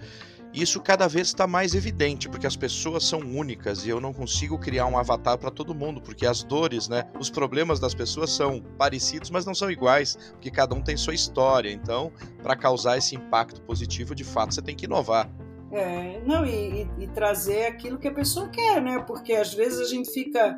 Isso 0.54 0.80
cada 0.80 1.08
vez 1.08 1.28
está 1.28 1.46
mais 1.46 1.74
evidente, 1.74 2.28
porque 2.28 2.46
as 2.46 2.54
pessoas 2.54 3.04
são 3.04 3.20
únicas 3.20 3.86
e 3.86 3.88
eu 3.88 4.00
não 4.00 4.12
consigo 4.12 4.58
criar 4.58 4.86
um 4.86 4.98
avatar 4.98 5.38
para 5.38 5.50
todo 5.50 5.74
mundo, 5.74 6.00
porque 6.00 6.26
as 6.26 6.44
dores, 6.44 6.88
né, 6.88 7.04
os 7.18 7.30
problemas 7.30 7.80
das 7.80 7.94
pessoas 7.94 8.30
são 8.30 8.60
parecidos, 8.76 9.30
mas 9.30 9.46
não 9.46 9.54
são 9.54 9.70
iguais, 9.70 10.14
porque 10.32 10.50
cada 10.50 10.74
um 10.74 10.82
tem 10.82 10.94
sua 10.94 11.14
história. 11.14 11.70
Então, 11.70 12.12
para 12.42 12.54
causar 12.54 12.98
esse 12.98 13.16
impacto 13.16 13.62
positivo, 13.62 14.14
de 14.14 14.24
fato, 14.24 14.54
você 14.54 14.60
tem 14.60 14.76
que 14.76 14.84
inovar. 14.84 15.28
É, 15.72 16.20
não, 16.26 16.44
e, 16.44 16.82
e, 16.82 17.04
e 17.04 17.06
trazer 17.08 17.64
aquilo 17.64 17.98
que 17.98 18.06
a 18.06 18.12
pessoa 18.12 18.46
quer, 18.50 18.82
né? 18.82 19.02
Porque 19.06 19.32
às 19.32 19.54
vezes 19.54 19.80
a 19.80 19.88
gente 19.88 20.10
fica 20.12 20.54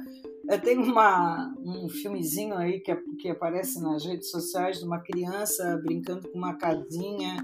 tem 0.63 0.79
uma, 0.79 1.55
um 1.59 1.89
filmezinho 1.89 2.55
aí 2.57 2.81
que, 2.81 2.95
que 3.19 3.31
aparece 3.31 3.81
nas 3.81 4.05
redes 4.05 4.31
sociais 4.31 4.79
de 4.79 4.85
uma 4.85 5.01
criança 5.01 5.81
brincando 5.83 6.29
com 6.29 6.39
uma 6.39 6.55
casinha 6.55 7.37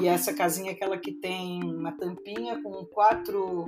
e 0.00 0.06
essa 0.06 0.32
casinha 0.32 0.70
é 0.70 0.74
aquela 0.74 0.96
que 0.96 1.12
tem 1.12 1.62
uma 1.62 1.92
tampinha 1.92 2.60
com 2.62 2.84
quatro 2.86 3.66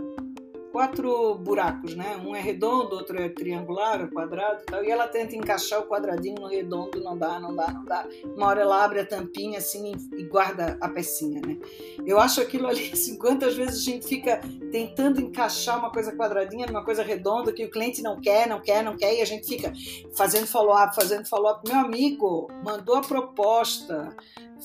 quatro 0.75 1.37
buracos, 1.37 1.95
né? 1.95 2.17
Um 2.17 2.35
é 2.35 2.41
redondo, 2.41 2.97
outro 2.97 3.17
é 3.17 3.29
triangular, 3.29 4.11
quadrado 4.11 4.63
e 4.63 4.67
tal. 4.67 4.85
E 4.85 4.91
ela 4.91 5.07
tenta 5.07 5.37
encaixar 5.37 5.79
o 5.79 5.87
quadradinho 5.87 6.41
no 6.41 6.49
redondo, 6.49 7.01
não 7.01 7.17
dá, 7.17 7.39
não 7.39 7.55
dá, 7.55 7.71
não 7.71 7.85
dá. 7.85 8.05
Uma 8.25 8.49
hora 8.49 8.63
ela 8.63 8.85
abre 8.85 8.99
a 8.99 9.07
tampinha 9.07 9.59
assim 9.59 9.93
e 10.17 10.25
guarda 10.25 10.77
a 10.81 10.89
pecinha, 10.89 11.41
né? 11.41 11.59
Eu 12.05 12.19
acho 12.19 12.41
aquilo 12.41 12.67
ali, 12.67 12.91
assim, 12.93 13.17
quantas 13.17 13.55
vezes 13.55 13.83
a 13.83 13.85
gente 13.85 14.05
fica 14.05 14.41
tentando 14.73 15.21
encaixar 15.21 15.79
uma 15.79 15.93
coisa 15.93 16.11
quadradinha 16.11 16.67
numa 16.67 16.85
coisa 16.85 17.05
redonda 17.05 17.53
que 17.53 17.65
o 17.65 17.71
cliente 17.71 18.03
não 18.03 18.21
quer, 18.21 18.49
não 18.49 18.61
quer, 18.61 18.83
não 18.83 18.97
quer, 18.97 19.15
e 19.17 19.23
a 19.23 19.25
gente 19.25 19.47
fica 19.47 19.73
fazendo 20.17 20.49
follow-up, 20.49 20.93
fazendo 20.97 21.29
follow-up. 21.29 21.71
Meu 21.71 21.79
amigo, 21.79 22.49
mandou 22.65 22.97
a 22.97 23.01
proposta, 23.01 24.13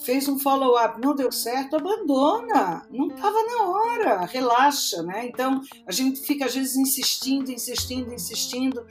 fez 0.04 0.28
um 0.28 0.39
follow-up, 0.39 0.99
não 1.02 1.15
deu 1.15 1.32
certo, 1.32 1.75
abandona. 1.75 2.86
Não 2.89 3.08
estava 3.08 3.38
na 3.43 3.63
hora, 3.67 4.25
relaxa, 4.25 5.04
né? 5.04 5.28
Então 5.28 5.62
a 5.86 5.91
gente 5.91 6.21
fica 6.21 6.45
às 6.45 6.56
vezes 6.56 6.75
insistindo, 6.75 7.52
insistindo, 7.52 8.13
insistindo, 8.13 8.86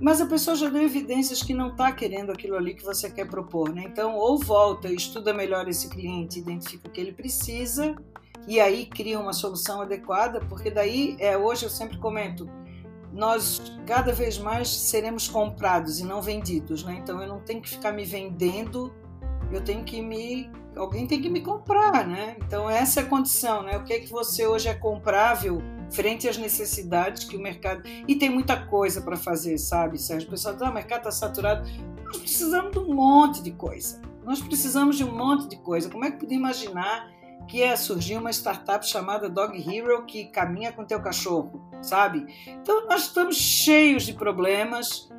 mas 0.00 0.20
a 0.20 0.26
pessoa 0.26 0.56
já 0.56 0.68
deu 0.68 0.82
evidências 0.82 1.42
que 1.42 1.54
não 1.54 1.68
está 1.68 1.92
querendo 1.92 2.30
aquilo 2.30 2.56
ali 2.56 2.74
que 2.74 2.84
você 2.84 3.10
quer 3.10 3.28
propor, 3.28 3.72
né? 3.74 3.84
Então 3.86 4.16
ou 4.16 4.38
volta 4.38 4.92
estuda 4.92 5.32
melhor 5.32 5.68
esse 5.68 5.88
cliente, 5.88 6.38
identifica 6.38 6.88
o 6.88 6.90
que 6.90 7.00
ele 7.00 7.12
precisa 7.12 7.94
e 8.46 8.60
aí 8.60 8.86
cria 8.86 9.20
uma 9.20 9.32
solução 9.32 9.80
adequada, 9.80 10.40
porque 10.48 10.70
daí 10.70 11.16
é 11.18 11.36
hoje 11.36 11.64
eu 11.64 11.70
sempre 11.70 11.98
comento 11.98 12.48
nós 13.12 13.60
cada 13.86 14.12
vez 14.12 14.38
mais 14.38 14.68
seremos 14.68 15.28
comprados 15.28 16.00
e 16.00 16.04
não 16.04 16.22
vendidos, 16.22 16.82
né? 16.82 16.98
Então 17.02 17.20
eu 17.20 17.28
não 17.28 17.40
tenho 17.40 17.60
que 17.60 17.68
ficar 17.68 17.92
me 17.92 18.04
vendendo 18.04 18.92
eu 19.52 19.62
tenho 19.62 19.84
que 19.84 20.00
me 20.00 20.50
alguém 20.74 21.06
tem 21.06 21.20
que 21.20 21.28
me 21.28 21.40
comprar, 21.40 22.06
né? 22.06 22.36
Então 22.46 22.68
essa 22.68 23.00
é 23.00 23.02
a 23.02 23.06
condição, 23.06 23.62
né? 23.62 23.76
O 23.76 23.84
que 23.84 23.92
é 23.92 24.00
que 24.00 24.10
você 24.10 24.46
hoje 24.46 24.68
é 24.68 24.74
comprável 24.74 25.62
frente 25.90 26.26
às 26.26 26.38
necessidades 26.38 27.24
que 27.24 27.36
o 27.36 27.40
mercado 27.40 27.82
e 28.08 28.16
tem 28.16 28.30
muita 28.30 28.66
coisa 28.66 29.02
para 29.02 29.16
fazer, 29.16 29.58
sabe? 29.58 29.98
Sérgio, 29.98 30.28
o 30.28 30.30
pessoal 30.30 30.54
diz, 30.54 30.62
ah, 30.62 30.70
o 30.70 30.74
mercado 30.74 31.00
está 31.00 31.10
saturado. 31.10 31.68
Nós 32.04 32.16
precisamos 32.16 32.72
de 32.72 32.78
um 32.78 32.94
monte 32.94 33.42
de 33.42 33.52
coisa. 33.52 34.00
Nós 34.24 34.40
precisamos 34.40 34.96
de 34.96 35.04
um 35.04 35.14
monte 35.14 35.48
de 35.48 35.56
coisa. 35.56 35.90
Como 35.90 36.04
é 36.04 36.10
que 36.10 36.18
podia 36.18 36.36
imaginar 36.36 37.10
que 37.48 37.58
ia 37.58 37.76
surgir 37.76 38.16
uma 38.16 38.30
startup 38.30 38.86
chamada 38.86 39.28
Dog 39.28 39.56
Hero 39.58 40.06
que 40.06 40.26
caminha 40.26 40.72
com 40.72 40.84
teu 40.84 41.00
cachorro, 41.00 41.60
sabe? 41.82 42.26
Então 42.46 42.86
nós 42.86 43.02
estamos 43.02 43.36
cheios 43.36 44.04
de 44.04 44.14
problemas, 44.14 45.10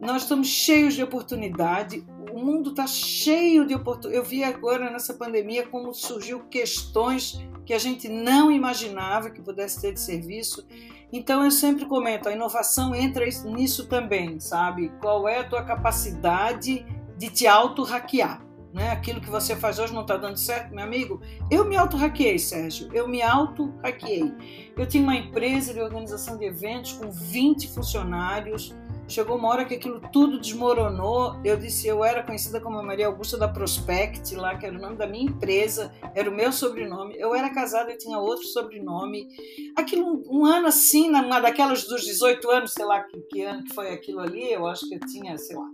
nós 0.00 0.22
estamos 0.22 0.48
cheios 0.48 0.94
de 0.94 1.02
oportunidade 1.02 2.04
o 2.38 2.44
mundo 2.44 2.70
está 2.70 2.86
cheio 2.86 3.66
de 3.66 3.74
oportunidades. 3.74 4.16
Eu 4.16 4.24
vi 4.24 4.44
agora 4.44 4.90
nessa 4.90 5.12
pandemia 5.14 5.66
como 5.66 5.92
surgiu 5.92 6.40
questões 6.44 7.44
que 7.66 7.74
a 7.74 7.78
gente 7.78 8.08
não 8.08 8.50
imaginava 8.50 9.28
que 9.30 9.42
pudesse 9.42 9.80
ter 9.80 9.92
de 9.92 10.00
serviço. 10.00 10.66
Então 11.12 11.44
eu 11.44 11.50
sempre 11.50 11.84
comento, 11.86 12.28
a 12.28 12.32
inovação 12.32 12.94
entra 12.94 13.24
nisso 13.44 13.88
também, 13.88 14.38
sabe? 14.38 14.92
Qual 15.00 15.26
é 15.26 15.40
a 15.40 15.48
tua 15.48 15.64
capacidade 15.64 16.86
de 17.16 17.30
te 17.30 17.46
auto-hackear? 17.46 18.46
Né? 18.72 18.90
Aquilo 18.90 19.20
que 19.20 19.30
você 19.30 19.56
faz 19.56 19.78
hoje 19.78 19.94
não 19.94 20.02
está 20.02 20.16
dando 20.16 20.36
certo, 20.36 20.72
meu 20.74 20.84
amigo? 20.84 21.20
Eu 21.50 21.64
me 21.64 21.76
auto-hackeei, 21.76 22.38
Sérgio. 22.38 22.88
Eu 22.92 23.08
me 23.08 23.22
auto-hackeei. 23.22 24.72
Eu 24.76 24.86
tinha 24.86 25.02
uma 25.02 25.16
empresa 25.16 25.72
de 25.72 25.80
organização 25.80 26.36
de 26.36 26.44
eventos 26.44 26.92
com 26.92 27.10
20 27.10 27.68
funcionários 27.68 28.76
Chegou 29.08 29.38
uma 29.38 29.48
hora 29.48 29.64
que 29.64 29.74
aquilo 29.74 30.02
tudo 30.12 30.38
desmoronou. 30.38 31.40
Eu 31.42 31.56
disse, 31.56 31.88
eu 31.88 32.04
era 32.04 32.22
conhecida 32.22 32.60
como 32.60 32.82
Maria 32.82 33.06
Augusta 33.06 33.38
da 33.38 33.48
Prospect, 33.48 34.36
lá 34.36 34.54
que 34.58 34.66
era 34.66 34.76
o 34.76 34.80
nome 34.80 34.96
da 34.96 35.06
minha 35.06 35.24
empresa, 35.24 35.90
era 36.14 36.28
o 36.28 36.34
meu 36.34 36.52
sobrenome. 36.52 37.18
Eu 37.18 37.34
era 37.34 37.48
casada, 37.48 37.90
eu 37.90 37.96
tinha 37.96 38.18
outro 38.18 38.46
sobrenome. 38.46 39.26
Aquilo, 39.74 40.22
um, 40.30 40.44
ano 40.44 40.66
assim, 40.66 41.08
numa 41.08 41.40
daquelas 41.40 41.84
dos 41.84 42.04
18 42.04 42.50
anos, 42.50 42.72
sei 42.74 42.84
lá 42.84 43.00
que, 43.00 43.18
que 43.22 43.42
ano 43.42 43.64
que 43.64 43.74
foi 43.74 43.90
aquilo 43.94 44.20
ali, 44.20 44.52
eu 44.52 44.66
acho 44.66 44.86
que 44.86 44.96
eu 44.96 45.00
tinha, 45.00 45.38
sei 45.38 45.56
lá. 45.56 45.70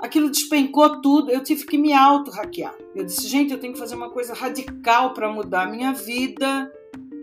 Aquilo 0.00 0.28
despencou 0.28 1.00
tudo, 1.00 1.30
eu 1.30 1.44
tive 1.44 1.64
que 1.64 1.78
me 1.78 1.92
auto-hackear. 1.92 2.74
Eu 2.92 3.04
disse, 3.04 3.28
gente, 3.28 3.52
eu 3.52 3.60
tenho 3.60 3.72
que 3.72 3.78
fazer 3.78 3.94
uma 3.94 4.10
coisa 4.10 4.34
radical 4.34 5.14
para 5.14 5.30
mudar 5.30 5.62
a 5.62 5.70
minha 5.70 5.92
vida 5.92 6.70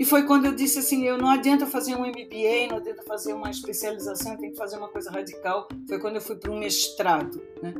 e 0.01 0.03
foi 0.03 0.23
quando 0.23 0.45
eu 0.45 0.55
disse 0.55 0.79
assim: 0.79 1.03
eu 1.03 1.15
não 1.15 1.29
adianta 1.29 1.67
fazer 1.67 1.93
um 1.93 1.99
MBA, 1.99 2.67
não 2.71 2.77
adianta 2.77 3.03
fazer 3.03 3.33
uma 3.33 3.51
especialização, 3.51 4.35
tem 4.35 4.49
que 4.49 4.57
fazer 4.57 4.77
uma 4.77 4.87
coisa 4.87 5.11
radical. 5.11 5.67
Foi 5.87 5.99
quando 5.99 6.15
eu 6.15 6.21
fui 6.21 6.37
para 6.37 6.49
um 6.49 6.57
mestrado, 6.57 7.39
né? 7.61 7.71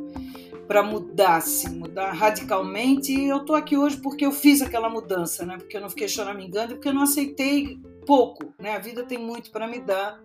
Para 0.68 0.84
mudar, 0.84 1.38
assim, 1.38 1.70
mudar 1.70 2.12
radicalmente. 2.12 3.12
E 3.12 3.24
eu 3.24 3.38
estou 3.38 3.56
aqui 3.56 3.76
hoje 3.76 3.96
porque 3.96 4.24
eu 4.24 4.30
fiz 4.30 4.62
aquela 4.62 4.88
mudança, 4.88 5.44
né? 5.44 5.56
Porque 5.58 5.76
eu 5.76 5.80
não 5.80 5.90
fiquei 5.90 6.06
choramingando, 6.06 6.74
porque 6.74 6.90
eu 6.90 6.94
não 6.94 7.02
aceitei 7.02 7.80
pouco, 8.06 8.54
né? 8.56 8.76
A 8.76 8.78
vida 8.78 9.02
tem 9.02 9.18
muito 9.18 9.50
para 9.50 9.66
me 9.66 9.80
dar. 9.80 10.22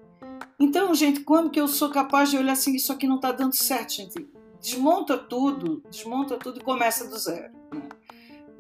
Então, 0.60 0.94
gente, 0.94 1.22
quando 1.22 1.50
que 1.50 1.60
eu 1.60 1.68
sou 1.68 1.90
capaz 1.90 2.30
de 2.30 2.38
olhar 2.38 2.54
assim, 2.54 2.76
isso 2.76 2.94
aqui 2.94 3.08
não 3.08 3.16
está 3.16 3.32
dando 3.32 3.56
certo, 3.56 3.94
gente? 3.94 4.30
Desmonta 4.62 5.18
tudo, 5.18 5.82
desmonta 5.90 6.38
tudo 6.38 6.60
e 6.60 6.64
começa 6.64 7.08
do 7.08 7.18
zero. 7.18 7.52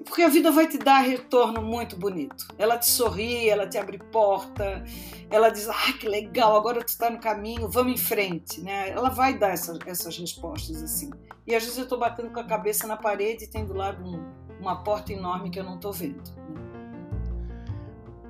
Porque 0.08 0.24
a 0.24 0.30
vida 0.30 0.52
vai 0.52 0.68
te 0.68 0.78
dar 0.78 1.00
retorno 1.00 1.62
muito 1.62 1.96
bonito. 1.96 2.48
Ela 2.58 2.78
te 2.78 2.90
sorri, 2.90 3.50
ela 3.50 3.68
te 3.68 3.78
abre 3.78 3.98
porta, 3.98 4.84
ela 5.30 5.50
diz: 5.50 5.68
Ah, 5.68 5.94
que 6.00 6.08
legal, 6.08 6.56
agora 6.56 6.84
tu 6.84 6.88
está 6.88 7.10
no 7.10 7.20
caminho, 7.20 7.70
vamos 7.70 7.94
em 7.94 7.98
frente. 7.98 8.62
Né? 8.62 8.90
Ela 8.90 9.10
vai 9.10 9.38
dar 9.38 9.50
essa, 9.50 9.78
essas 9.86 10.18
respostas 10.18 10.82
assim. 10.82 11.12
E 11.46 11.54
às 11.56 11.64
vezes 11.64 11.78
eu 11.78 11.84
estou 11.84 12.00
batendo 12.00 12.30
com 12.32 12.40
a 12.40 12.44
cabeça 12.44 12.88
na 12.88 12.98
parede 12.98 13.44
e 13.44 13.48
tem 13.48 13.66
do 13.66 13.74
lado 13.74 14.04
um, 14.04 14.26
uma 14.60 14.84
porta 14.84 15.14
enorme 15.14 15.50
que 15.50 15.60
eu 15.60 15.64
não 15.64 15.76
estou 15.76 15.92
vendo. 15.92 16.24
Né? 16.50 16.58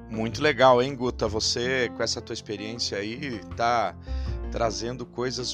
Muito 0.09 0.41
legal, 0.41 0.81
hein, 0.81 0.95
Guta? 0.95 1.27
Você, 1.27 1.89
com 1.95 2.01
essa 2.01 2.21
tua 2.21 2.33
experiência 2.33 2.97
aí, 2.97 3.39
tá 3.55 3.95
trazendo 4.51 5.05
coisas 5.05 5.53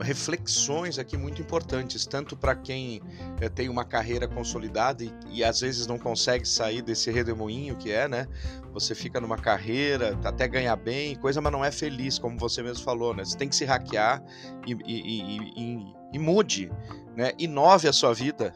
reflexões 0.00 0.98
aqui 0.98 1.16
muito 1.16 1.40
importantes, 1.40 2.04
tanto 2.06 2.36
para 2.36 2.54
quem 2.54 3.00
é, 3.40 3.48
tem 3.48 3.68
uma 3.68 3.84
carreira 3.84 4.26
consolidada 4.26 5.04
e, 5.04 5.12
e, 5.30 5.44
às 5.44 5.60
vezes 5.60 5.86
não 5.86 5.98
consegue 5.98 6.46
sair 6.46 6.82
desse 6.82 7.10
redemoinho 7.10 7.76
que 7.76 7.92
é, 7.92 8.08
né? 8.08 8.26
Você 8.72 8.94
fica 8.94 9.20
numa 9.20 9.38
carreira, 9.38 10.18
até 10.24 10.48
ganhar 10.48 10.74
bem, 10.76 11.14
coisa, 11.14 11.40
mas 11.40 11.52
não 11.52 11.64
é 11.64 11.70
feliz, 11.70 12.18
como 12.18 12.38
você 12.38 12.62
mesmo 12.62 12.84
falou, 12.84 13.14
né? 13.14 13.24
Você 13.24 13.36
tem 13.36 13.48
que 13.48 13.54
se 13.54 13.64
hackear 13.64 14.22
e, 14.66 14.76
e, 14.84 15.94
e 16.12 16.18
mude, 16.18 16.70
né? 17.16 17.32
Inove 17.38 17.88
a 17.88 17.92
sua 17.92 18.12
vida. 18.12 18.52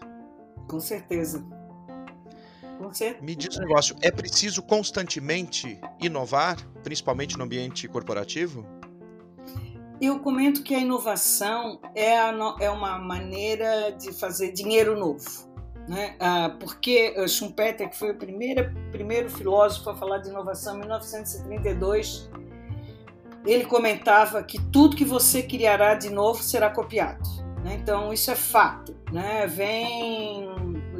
Com 0.66 0.80
certeza. 0.80 1.44
Com 2.78 2.92
certeza. 2.92 3.24
Me 3.24 3.34
diz 3.34 3.56
um 3.56 3.60
negócio, 3.60 3.96
é 4.00 4.10
preciso 4.10 4.62
constantemente 4.62 5.80
inovar, 6.00 6.56
principalmente 6.82 7.36
no 7.36 7.44
ambiente 7.44 7.88
corporativo? 7.88 8.77
Eu 10.00 10.20
comento 10.20 10.62
que 10.62 10.74
a 10.74 10.78
inovação 10.78 11.80
é, 11.94 12.16
a, 12.16 12.32
é 12.60 12.70
uma 12.70 12.98
maneira 12.98 13.90
de 13.90 14.12
fazer 14.12 14.52
dinheiro 14.52 14.96
novo. 14.96 15.48
Né? 15.88 16.14
Ah, 16.20 16.54
porque 16.60 17.14
Schumpeter, 17.26 17.90
que 17.90 17.96
foi 17.96 18.10
o 18.10 18.14
primeiro, 18.14 18.72
primeiro 18.92 19.28
filósofo 19.28 19.90
a 19.90 19.96
falar 19.96 20.18
de 20.18 20.28
inovação 20.28 20.76
em 20.76 20.80
1932, 20.80 22.30
ele 23.46 23.64
comentava 23.64 24.42
que 24.42 24.60
tudo 24.70 24.94
que 24.94 25.04
você 25.04 25.42
criará 25.42 25.94
de 25.94 26.10
novo 26.10 26.42
será 26.42 26.70
copiado. 26.70 27.28
Né? 27.64 27.78
Então, 27.80 28.12
isso 28.12 28.30
é 28.30 28.36
fato. 28.36 28.94
Né? 29.10 29.46
Vem 29.46 30.46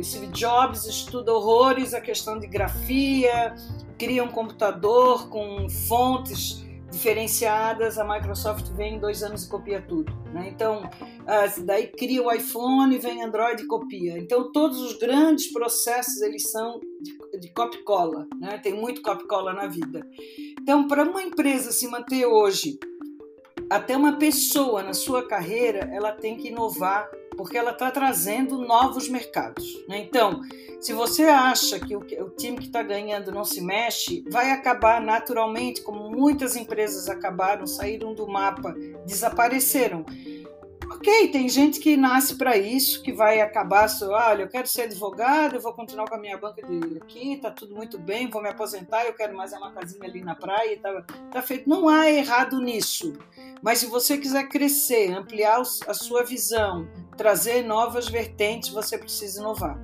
Steve 0.03 0.29
Jobs, 0.29 0.87
estuda 0.87 1.33
horrores 1.33 1.95
a 1.95 2.01
questão 2.01 2.39
de 2.39 2.47
grafia, 2.47 3.55
cria 3.99 4.23
um 4.25 4.29
computador 4.29 5.29
com 5.29 5.69
fontes 5.69 6.65
diferenciadas, 6.91 7.99
a 7.99 8.05
Microsoft 8.05 8.71
vem 8.73 8.97
em 8.97 8.99
dois 8.99 9.23
anos 9.23 9.45
e 9.45 9.49
copia 9.49 9.81
tudo. 9.81 10.13
Né? 10.33 10.49
Então, 10.49 10.89
daí 11.65 11.87
cria 11.89 12.23
o 12.23 12.33
iPhone, 12.33 12.99
vem 12.99 13.23
Android 13.23 13.63
e 13.63 13.67
copia. 13.67 14.19
Então, 14.19 14.51
todos 14.53 14.81
os 14.81 14.99
grandes 14.99 15.53
processos, 15.53 16.21
eles 16.23 16.51
são 16.51 16.81
de, 17.01 17.41
de 17.41 17.53
copy-cola. 17.53 18.27
Né? 18.41 18.59
Tem 18.59 18.75
muito 18.75 19.03
copy-cola 19.03 19.53
na 19.53 19.67
vida. 19.67 20.07
Então, 20.61 20.87
para 20.87 21.03
uma 21.03 21.23
empresa 21.23 21.71
se 21.73 21.87
manter 21.89 22.27
hoje, 22.27 22.79
até 23.71 23.97
uma 23.97 24.17
pessoa 24.17 24.83
na 24.83 24.95
sua 24.95 25.27
carreira, 25.27 25.91
ela 25.93 26.13
tem 26.13 26.37
que 26.37 26.49
inovar 26.49 27.09
porque 27.39 27.57
ela 27.57 27.71
está 27.71 27.89
trazendo 27.89 28.59
novos 28.59 29.09
mercados. 29.09 29.65
Né? 29.89 29.99
Então, 30.01 30.43
se 30.81 30.93
você 30.93 31.23
acha 31.23 31.79
que 31.79 31.95
o, 31.95 32.01
o 32.01 32.31
time 32.31 32.59
que 32.59 32.67
está 32.67 32.83
ganhando 32.83 33.31
não 33.31 33.45
se 33.45 33.61
mexe, 33.61 34.25
vai 34.29 34.51
acabar 34.51 35.01
naturalmente, 35.01 35.81
como 35.81 36.11
muitas 36.11 36.57
empresas 36.57 37.09
acabaram, 37.09 37.65
saíram 37.65 38.13
do 38.13 38.27
mapa, 38.27 38.75
desapareceram. 39.07 40.05
Ok, 40.99 41.29
tem 41.29 41.49
gente 41.49 41.79
que 41.79 41.97
nasce 41.97 42.35
para 42.35 42.57
isso, 42.57 43.01
que 43.05 43.13
vai 43.13 43.41
acabar, 43.41 43.87
olha, 44.03 44.43
eu 44.43 44.49
quero 44.49 44.67
ser 44.67 44.83
advogado, 44.83 45.55
eu 45.55 45.61
vou 45.61 45.73
continuar 45.73 46.09
com 46.09 46.17
a 46.17 46.19
minha 46.19 46.37
banca 46.37 46.61
de 46.61 46.99
aqui, 46.99 47.37
tá 47.37 47.53
tudo 47.53 47.73
muito 47.73 47.97
bem, 47.97 48.29
vou 48.29 48.43
me 48.43 48.49
aposentar, 48.49 49.05
eu 49.05 49.15
quero 49.15 49.37
mais 49.37 49.53
uma 49.53 49.71
casinha 49.71 50.03
ali 50.03 50.23
na 50.25 50.35
praia, 50.35 50.77
tá, 50.83 51.05
tá 51.31 51.41
feito. 51.41 51.69
Não 51.69 51.89
há 51.89 52.11
errado 52.11 52.61
nisso. 52.61 53.13
Mas 53.63 53.79
se 53.79 53.87
você 53.87 54.19
quiser 54.19 54.49
crescer, 54.49 55.13
ampliar 55.13 55.61
a 55.61 55.95
sua 55.95 56.25
visão, 56.25 56.89
trazer 57.17 57.63
novas 57.63 58.09
vertentes, 58.09 58.71
você 58.71 58.99
precisa 58.99 59.39
inovar. 59.39 59.79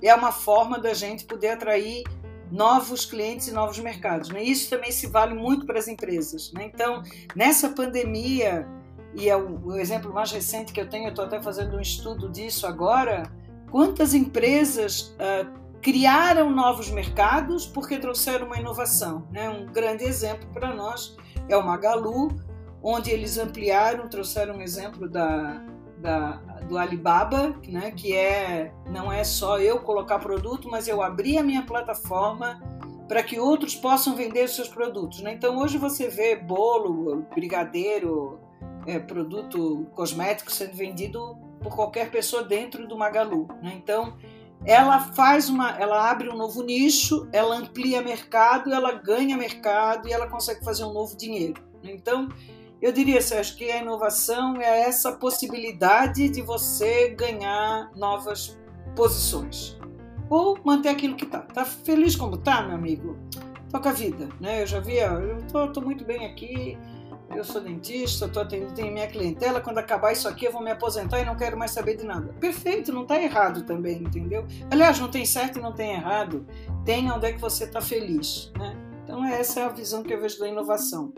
É 0.00 0.14
uma 0.14 0.30
forma 0.30 0.78
da 0.78 0.94
gente 0.94 1.24
poder 1.24 1.48
atrair 1.48 2.04
novos 2.52 3.04
clientes 3.04 3.48
e 3.48 3.52
novos 3.52 3.80
mercados. 3.80 4.28
Né? 4.28 4.44
Isso 4.44 4.70
também 4.70 4.92
se 4.92 5.08
vale 5.08 5.34
muito 5.34 5.66
para 5.66 5.80
as 5.80 5.88
empresas. 5.88 6.52
Né? 6.52 6.70
Então, 6.72 7.02
nessa 7.34 7.68
pandemia, 7.70 8.64
e 9.16 9.28
é 9.28 9.36
o, 9.36 9.66
o 9.66 9.76
exemplo 9.76 10.12
mais 10.12 10.30
recente 10.30 10.72
que 10.72 10.80
eu 10.80 10.88
tenho, 10.88 11.06
eu 11.06 11.10
estou 11.10 11.24
até 11.24 11.40
fazendo 11.40 11.76
um 11.76 11.80
estudo 11.80 12.28
disso 12.28 12.66
agora, 12.66 13.22
quantas 13.70 14.12
empresas 14.14 15.16
uh, 15.16 15.50
criaram 15.80 16.50
novos 16.50 16.90
mercados 16.90 17.66
porque 17.66 17.98
trouxeram 17.98 18.46
uma 18.46 18.58
inovação. 18.58 19.26
Né? 19.30 19.48
Um 19.48 19.66
grande 19.66 20.04
exemplo 20.04 20.46
para 20.52 20.74
nós 20.74 21.16
é 21.48 21.56
o 21.56 21.64
Magalu, 21.64 22.28
onde 22.82 23.10
eles 23.10 23.38
ampliaram, 23.38 24.08
trouxeram 24.08 24.56
um 24.56 24.60
exemplo 24.60 25.08
da, 25.08 25.62
da, 25.98 26.32
do 26.68 26.76
Alibaba, 26.76 27.54
né, 27.68 27.90
que 27.90 28.14
é 28.14 28.72
não 28.90 29.10
é 29.10 29.24
só 29.24 29.58
eu 29.58 29.80
colocar 29.80 30.18
produto, 30.18 30.68
mas 30.70 30.86
eu 30.86 31.02
abrir 31.02 31.38
a 31.38 31.42
minha 31.42 31.62
plataforma 31.62 32.60
para 33.08 33.22
que 33.22 33.38
outros 33.38 33.74
possam 33.74 34.14
vender 34.14 34.44
os 34.44 34.54
seus 34.54 34.68
produtos. 34.68 35.22
Né? 35.22 35.32
Então 35.32 35.56
hoje 35.58 35.78
você 35.78 36.08
vê 36.08 36.36
bolo, 36.36 37.24
brigadeiro, 37.34 38.40
é, 38.86 38.98
produto 38.98 39.86
cosmético 39.94 40.50
sendo 40.50 40.74
vendido 40.74 41.36
por 41.60 41.74
qualquer 41.74 42.10
pessoa 42.10 42.42
dentro 42.42 42.86
do 42.86 42.96
Magalu. 42.96 43.48
Né? 43.62 43.74
Então 43.76 44.16
ela 44.64 45.00
faz 45.12 45.48
uma, 45.48 45.70
ela 45.78 46.10
abre 46.10 46.28
um 46.28 46.36
novo 46.36 46.62
nicho, 46.62 47.28
ela 47.32 47.56
amplia 47.56 48.02
mercado, 48.02 48.72
ela 48.72 48.92
ganha 48.92 49.36
mercado 49.36 50.08
e 50.08 50.12
ela 50.12 50.28
consegue 50.28 50.64
fazer 50.64 50.84
um 50.84 50.92
novo 50.92 51.16
dinheiro. 51.16 51.62
Né? 51.82 51.92
Então 51.92 52.28
eu 52.80 52.92
diria, 52.92 53.20
Sérgio, 53.20 53.56
que 53.56 53.70
a 53.70 53.82
inovação 53.82 54.60
é 54.60 54.82
essa 54.82 55.12
possibilidade 55.12 56.28
de 56.28 56.42
você 56.42 57.08
ganhar 57.10 57.90
novas 57.96 58.58
posições. 58.94 59.76
Ou 60.28 60.58
manter 60.64 60.90
aquilo 60.90 61.14
que 61.14 61.24
está. 61.24 61.38
Está 61.38 61.64
feliz 61.64 62.16
como 62.16 62.34
está, 62.34 62.62
meu 62.62 62.74
amigo? 62.74 63.16
Toca 63.70 63.90
a 63.90 63.92
vida. 63.92 64.28
Né? 64.40 64.62
Eu 64.62 64.66
já 64.66 64.80
vi, 64.80 64.96
eu 64.98 65.38
estou 65.66 65.82
muito 65.82 66.04
bem 66.04 66.26
aqui, 66.26 66.76
eu 67.34 67.44
sou 67.44 67.60
dentista, 67.60 68.26
estou 68.26 68.42
atendendo 68.42 68.72
tenho 68.72 68.92
minha 68.92 69.06
clientela, 69.06 69.60
quando 69.60 69.78
acabar 69.78 70.12
isso 70.12 70.28
aqui 70.28 70.46
eu 70.46 70.52
vou 70.52 70.62
me 70.62 70.70
aposentar 70.70 71.20
e 71.20 71.24
não 71.24 71.36
quero 71.36 71.56
mais 71.58 71.70
saber 71.70 71.96
de 71.96 72.04
nada. 72.04 72.32
Perfeito, 72.40 72.92
não 72.92 73.02
está 73.02 73.20
errado 73.20 73.62
também, 73.62 73.98
entendeu? 73.98 74.46
Aliás, 74.70 74.98
não 74.98 75.10
tem 75.10 75.24
certo 75.24 75.58
e 75.58 75.62
não 75.62 75.72
tem 75.72 75.94
errado. 75.94 76.46
Tem 76.84 77.10
onde 77.10 77.26
é 77.26 77.32
que 77.32 77.40
você 77.40 77.64
está 77.64 77.80
feliz. 77.80 78.52
Né? 78.58 78.76
Então 79.02 79.24
essa 79.24 79.60
é 79.60 79.62
a 79.64 79.68
visão 79.68 80.02
que 80.02 80.12
eu 80.12 80.20
vejo 80.20 80.38
da 80.38 80.48
inovação. 80.48 81.12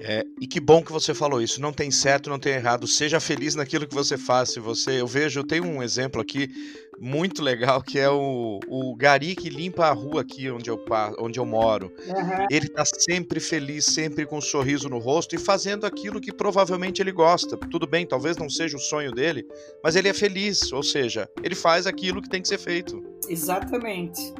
É, 0.00 0.24
e 0.40 0.46
que 0.46 0.60
bom 0.60 0.82
que 0.82 0.92
você 0.92 1.12
falou 1.12 1.42
isso. 1.42 1.60
Não 1.60 1.72
tem 1.72 1.90
certo, 1.90 2.30
não 2.30 2.38
tem 2.38 2.54
errado. 2.54 2.86
Seja 2.86 3.18
feliz 3.18 3.54
naquilo 3.54 3.86
que 3.86 3.94
você 3.94 4.16
faz. 4.16 4.50
Se 4.50 4.60
você, 4.60 5.00
eu 5.00 5.06
vejo, 5.06 5.40
eu 5.40 5.46
tenho 5.46 5.64
um 5.64 5.82
exemplo 5.82 6.20
aqui 6.20 6.48
muito 7.00 7.42
legal 7.42 7.80
que 7.80 7.98
é 7.98 8.10
o, 8.10 8.58
o 8.66 8.94
Gari 8.96 9.36
que 9.36 9.48
limpa 9.48 9.86
a 9.86 9.92
rua 9.92 10.22
aqui 10.22 10.50
onde 10.50 10.70
eu, 10.70 10.84
onde 11.18 11.38
eu 11.38 11.46
moro. 11.46 11.92
Uhum. 12.06 12.46
Ele 12.50 12.68
tá 12.68 12.84
sempre 12.84 13.40
feliz, 13.40 13.84
sempre 13.86 14.26
com 14.26 14.38
um 14.38 14.40
sorriso 14.40 14.88
no 14.88 14.98
rosto 14.98 15.34
e 15.34 15.38
fazendo 15.38 15.86
aquilo 15.86 16.20
que 16.20 16.32
provavelmente 16.32 17.00
ele 17.00 17.12
gosta. 17.12 17.56
Tudo 17.56 17.86
bem, 17.86 18.06
talvez 18.06 18.36
não 18.36 18.50
seja 18.50 18.76
o 18.76 18.80
sonho 18.80 19.12
dele, 19.12 19.46
mas 19.82 19.96
ele 19.96 20.08
é 20.08 20.12
feliz, 20.12 20.72
ou 20.72 20.82
seja, 20.82 21.28
ele 21.42 21.54
faz 21.54 21.86
aquilo 21.86 22.22
que 22.22 22.28
tem 22.28 22.42
que 22.42 22.48
ser 22.48 22.58
feito. 22.58 23.02
Exatamente. 23.28 24.32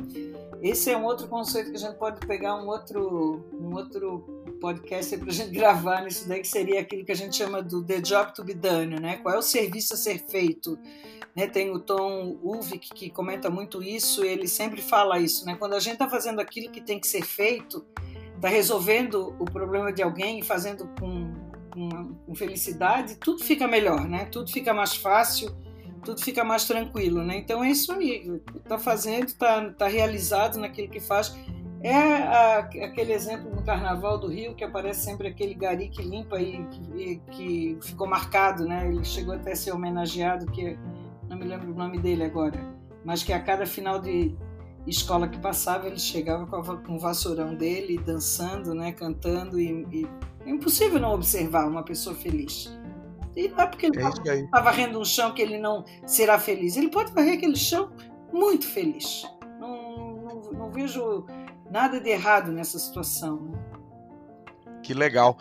Esse 0.60 0.90
é 0.90 0.96
um 0.96 1.04
outro 1.04 1.28
conceito 1.28 1.70
que 1.70 1.76
a 1.76 1.80
gente 1.80 1.96
pode 1.96 2.26
pegar 2.26 2.56
um 2.56 2.66
outro, 2.66 3.44
um 3.52 3.74
outro 3.74 4.24
podcast 4.58 5.16
para 5.16 5.28
a 5.28 5.32
gente 5.32 5.50
gravar 5.50 6.02
nisso 6.02 6.28
daí, 6.28 6.40
que 6.40 6.48
seria 6.48 6.80
aquilo 6.80 7.04
que 7.04 7.12
a 7.12 7.16
gente 7.16 7.36
chama 7.36 7.62
do 7.62 7.84
The 7.84 8.00
Job 8.00 8.34
to 8.34 8.44
be 8.44 8.54
Done, 8.54 9.00
né? 9.00 9.16
Qual 9.18 9.34
é 9.34 9.38
o 9.38 9.42
serviço 9.42 9.94
a 9.94 9.96
ser 9.96 10.18
feito? 10.18 10.78
Né? 11.34 11.46
Tem 11.46 11.70
o 11.70 11.78
Tom 11.78 12.38
Ulvik 12.42 12.90
que 12.94 13.10
comenta 13.10 13.48
muito 13.48 13.82
isso, 13.82 14.24
ele 14.24 14.48
sempre 14.48 14.82
fala 14.82 15.18
isso, 15.18 15.46
né? 15.46 15.56
Quando 15.56 15.74
a 15.74 15.80
gente 15.80 15.94
está 15.94 16.08
fazendo 16.08 16.40
aquilo 16.40 16.70
que 16.70 16.80
tem 16.80 16.98
que 16.98 17.06
ser 17.06 17.22
feito, 17.22 17.84
está 18.34 18.48
resolvendo 18.48 19.34
o 19.38 19.44
problema 19.44 19.92
de 19.92 20.02
alguém 20.02 20.40
e 20.40 20.42
fazendo 20.42 20.88
com, 20.98 21.32
com, 21.70 22.14
com 22.14 22.34
felicidade, 22.34 23.16
tudo 23.16 23.44
fica 23.44 23.66
melhor, 23.66 24.08
né? 24.08 24.24
Tudo 24.26 24.50
fica 24.50 24.74
mais 24.74 24.94
fácil, 24.96 25.54
tudo 26.04 26.20
fica 26.20 26.42
mais 26.44 26.64
tranquilo, 26.64 27.22
né? 27.22 27.36
Então 27.36 27.62
é 27.62 27.70
isso 27.70 27.92
aí, 27.92 28.40
está 28.56 28.78
fazendo, 28.78 29.26
está 29.26 29.70
tá 29.70 29.86
realizado 29.86 30.58
naquilo 30.58 30.88
que 30.88 31.00
faz 31.00 31.36
é 31.82 31.94
a, 31.94 32.58
aquele 32.58 33.12
exemplo 33.12 33.54
no 33.54 33.62
Carnaval 33.62 34.18
do 34.18 34.26
Rio 34.26 34.54
que 34.54 34.64
aparece 34.64 35.04
sempre 35.04 35.28
aquele 35.28 35.54
gari 35.54 35.88
que 35.88 36.02
limpa 36.02 36.40
e 36.40 36.64
que, 36.66 37.22
que, 37.30 37.78
ficou 37.82 38.06
marcado, 38.06 38.66
né? 38.66 38.88
Ele 38.88 39.04
chegou 39.04 39.34
até 39.34 39.52
a 39.52 39.56
ser 39.56 39.72
homenageado, 39.72 40.46
que 40.46 40.78
não 41.28 41.36
me 41.36 41.44
lembro 41.44 41.72
o 41.72 41.74
nome 41.74 41.98
dele 41.98 42.24
agora, 42.24 42.58
mas 43.04 43.22
que 43.22 43.32
a 43.32 43.40
cada 43.40 43.64
final 43.64 44.00
de 44.00 44.34
escola 44.86 45.28
que 45.28 45.38
passava 45.38 45.86
ele 45.86 45.98
chegava 45.98 46.46
com, 46.46 46.56
a, 46.56 46.76
com 46.78 46.96
o 46.96 46.98
vassourão 46.98 47.54
dele, 47.54 47.98
dançando, 47.98 48.74
né? 48.74 48.92
Cantando 48.92 49.60
e, 49.60 49.86
e 49.92 50.08
é 50.44 50.50
impossível 50.50 50.98
não 50.98 51.12
observar 51.12 51.68
uma 51.68 51.84
pessoa 51.84 52.16
feliz. 52.16 52.76
E 53.36 53.48
não 53.48 53.60
é 53.60 53.66
porque 53.66 53.86
ele 53.86 54.02
está 54.02 54.34
é 54.34 54.62
varrendo 54.62 54.98
um 54.98 55.04
chão 55.04 55.32
que 55.32 55.40
ele 55.40 55.58
não 55.58 55.84
será 56.04 56.40
feliz. 56.40 56.76
Ele 56.76 56.88
pode 56.88 57.12
varrer 57.12 57.34
aquele 57.34 57.54
chão 57.54 57.90
muito 58.32 58.66
feliz. 58.66 59.24
Não, 59.60 60.16
não, 60.16 60.52
não 60.52 60.70
vejo 60.72 61.24
nada 61.70 62.00
de 62.00 62.08
errado 62.08 62.52
nessa 62.52 62.78
situação. 62.78 63.40
Né? 63.42 63.58
Que 64.82 64.94
legal. 64.94 65.38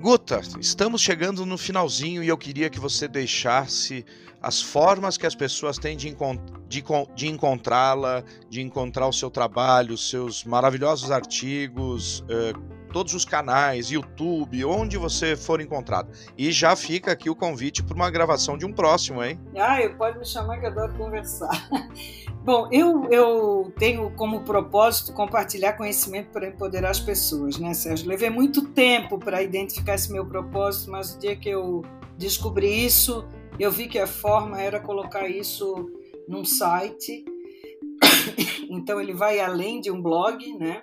Guta, 0.00 0.40
estamos 0.60 1.00
chegando 1.00 1.44
no 1.44 1.58
finalzinho 1.58 2.22
e 2.22 2.28
eu 2.28 2.38
queria 2.38 2.70
que 2.70 2.78
você 2.78 3.08
deixasse 3.08 4.04
as 4.40 4.62
formas 4.62 5.16
que 5.16 5.26
as 5.26 5.34
pessoas 5.34 5.76
têm 5.76 5.96
de, 5.96 6.08
encont 6.08 6.40
de, 6.68 6.84
de 7.16 7.26
encontrá-la, 7.26 8.22
de 8.48 8.60
encontrar 8.60 9.08
o 9.08 9.12
seu 9.12 9.30
trabalho, 9.30 9.94
os 9.94 10.08
seus 10.08 10.44
maravilhosos 10.44 11.10
artigos, 11.10 12.20
uh, 12.20 12.77
todos 12.92 13.14
os 13.14 13.24
canais, 13.24 13.90
YouTube, 13.90 14.64
onde 14.64 14.96
você 14.96 15.36
for 15.36 15.60
encontrado. 15.60 16.10
E 16.36 16.50
já 16.50 16.74
fica 16.74 17.12
aqui 17.12 17.30
o 17.30 17.36
convite 17.36 17.82
para 17.82 17.94
uma 17.94 18.10
gravação 18.10 18.56
de 18.56 18.66
um 18.66 18.72
próximo, 18.72 19.22
hein? 19.22 19.38
Ah, 19.56 19.80
eu 19.80 19.94
pode 19.96 20.18
me 20.18 20.24
chamar 20.24 20.58
que 20.58 20.66
adoro 20.66 20.92
conversar. 20.94 21.68
Bom, 22.44 22.68
eu, 22.72 23.08
eu 23.10 23.72
tenho 23.78 24.10
como 24.12 24.40
propósito 24.40 25.12
compartilhar 25.12 25.74
conhecimento 25.74 26.30
para 26.30 26.48
empoderar 26.48 26.90
as 26.90 27.00
pessoas, 27.00 27.58
né, 27.58 27.74
Sérgio? 27.74 28.08
Levei 28.08 28.30
muito 28.30 28.68
tempo 28.68 29.18
para 29.18 29.42
identificar 29.42 29.94
esse 29.94 30.10
meu 30.10 30.24
propósito, 30.24 30.90
mas 30.90 31.14
o 31.14 31.18
dia 31.18 31.36
que 31.36 31.48
eu 31.48 31.84
descobri 32.16 32.86
isso, 32.86 33.26
eu 33.58 33.70
vi 33.70 33.86
que 33.86 33.98
a 33.98 34.06
forma 34.06 34.60
era 34.60 34.80
colocar 34.80 35.28
isso 35.28 35.90
num 36.26 36.44
site. 36.44 37.24
Então 38.70 39.00
ele 39.00 39.14
vai 39.14 39.40
além 39.40 39.80
de 39.80 39.90
um 39.90 40.00
blog, 40.00 40.52
né? 40.58 40.82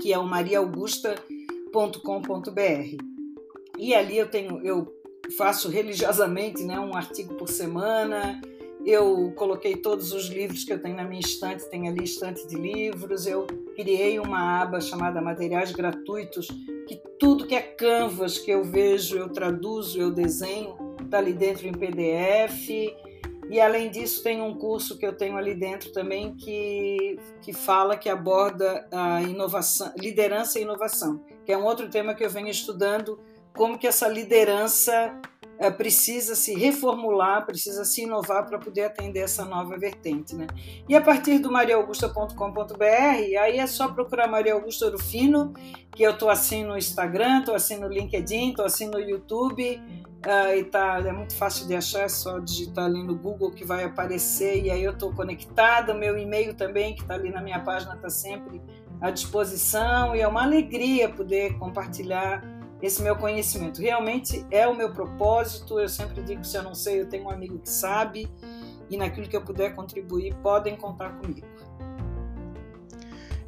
Que 0.00 0.12
é 0.12 0.18
o 0.18 0.24
mariaaugusta.com.br. 0.24 3.04
E 3.78 3.94
ali 3.94 4.18
eu 4.18 4.28
tenho, 4.28 4.60
eu 4.64 4.92
faço 5.36 5.68
religiosamente, 5.68 6.62
né, 6.62 6.78
um 6.78 6.96
artigo 6.96 7.34
por 7.34 7.48
semana 7.48 8.40
eu 8.84 9.32
coloquei 9.36 9.76
todos 9.76 10.12
os 10.12 10.28
livros 10.28 10.64
que 10.64 10.72
eu 10.72 10.80
tenho 10.80 10.96
na 10.96 11.04
minha 11.04 11.20
estante, 11.20 11.68
tem 11.68 11.86
ali 11.86 12.04
estante 12.04 12.46
de 12.46 12.56
livros. 12.56 13.26
Eu 13.26 13.46
criei 13.76 14.18
uma 14.18 14.62
aba 14.62 14.80
chamada 14.80 15.20
Materiais 15.20 15.70
Gratuitos 15.70 16.48
tudo 17.20 17.46
que 17.46 17.54
é 17.54 17.60
canvas 17.60 18.38
que 18.38 18.50
eu 18.50 18.64
vejo, 18.64 19.18
eu 19.18 19.28
traduzo, 19.28 20.00
eu 20.00 20.10
desenho, 20.10 20.74
está 21.04 21.18
ali 21.18 21.34
dentro 21.34 21.68
em 21.68 21.72
PDF. 21.72 22.70
E 23.50 23.60
além 23.60 23.90
disso, 23.90 24.22
tem 24.22 24.40
um 24.40 24.54
curso 24.54 24.96
que 24.96 25.04
eu 25.04 25.12
tenho 25.12 25.36
ali 25.36 25.56
dentro 25.56 25.90
também 25.90 26.36
que, 26.36 27.18
que 27.42 27.52
fala, 27.52 27.96
que 27.96 28.08
aborda 28.08 28.86
a 28.92 29.20
inovação, 29.22 29.92
liderança 29.96 30.60
e 30.60 30.62
inovação, 30.62 31.20
que 31.44 31.50
é 31.50 31.58
um 31.58 31.64
outro 31.64 31.90
tema 31.90 32.14
que 32.14 32.24
eu 32.24 32.30
venho 32.30 32.46
estudando, 32.46 33.18
como 33.52 33.76
que 33.76 33.88
essa 33.88 34.06
liderança 34.06 35.20
precisa 35.68 36.34
se 36.34 36.54
reformular, 36.54 37.44
precisa 37.44 37.84
se 37.84 38.02
inovar 38.02 38.46
para 38.46 38.58
poder 38.58 38.84
atender 38.84 39.20
essa 39.20 39.44
nova 39.44 39.76
vertente. 39.76 40.34
Né? 40.34 40.46
E 40.88 40.96
a 40.96 41.02
partir 41.02 41.38
do 41.38 41.52
mariaugusta.com.br, 41.52 42.84
aí 43.38 43.58
é 43.58 43.66
só 43.66 43.88
procurar 43.88 44.26
Maria 44.26 44.54
Augusta 44.54 44.86
Orofino, 44.86 45.52
que 45.94 46.02
eu 46.02 46.12
estou 46.12 46.30
assim 46.30 46.64
no 46.64 46.78
Instagram, 46.78 47.40
estou 47.40 47.54
assim 47.54 47.76
no 47.76 47.88
LinkedIn, 47.88 48.50
estou 48.50 48.64
assim 48.64 48.86
no 48.86 48.98
YouTube, 48.98 49.82
uh, 50.24 50.56
e 50.56 50.64
tá, 50.64 50.98
é 51.04 51.12
muito 51.12 51.36
fácil 51.36 51.66
de 51.66 51.74
achar, 51.74 52.04
é 52.04 52.08
só 52.08 52.38
digitar 52.38 52.86
ali 52.86 53.02
no 53.02 53.14
Google 53.14 53.50
que 53.50 53.64
vai 53.64 53.84
aparecer, 53.84 54.64
e 54.64 54.70
aí 54.70 54.82
eu 54.82 54.92
estou 54.92 55.12
conectada, 55.12 55.92
meu 55.92 56.16
e-mail 56.16 56.54
também, 56.54 56.94
que 56.94 57.02
está 57.02 57.14
ali 57.14 57.30
na 57.30 57.42
minha 57.42 57.60
página, 57.60 57.94
está 57.96 58.08
sempre 58.08 58.62
à 58.98 59.10
disposição, 59.10 60.16
e 60.16 60.20
é 60.20 60.28
uma 60.28 60.42
alegria 60.42 61.08
poder 61.10 61.58
compartilhar 61.58 62.59
esse 62.82 63.02
meu 63.02 63.16
conhecimento. 63.16 63.80
Realmente 63.80 64.44
é 64.50 64.66
o 64.66 64.74
meu 64.74 64.92
propósito. 64.92 65.78
Eu 65.78 65.88
sempre 65.88 66.22
digo: 66.22 66.44
se 66.44 66.56
eu 66.56 66.62
não 66.62 66.74
sei, 66.74 67.00
eu 67.00 67.08
tenho 67.08 67.24
um 67.24 67.30
amigo 67.30 67.58
que 67.58 67.68
sabe, 67.68 68.28
e 68.88 68.96
naquilo 68.96 69.28
que 69.28 69.36
eu 69.36 69.42
puder 69.42 69.74
contribuir, 69.74 70.34
podem 70.36 70.76
contar 70.76 71.10
comigo. 71.18 71.46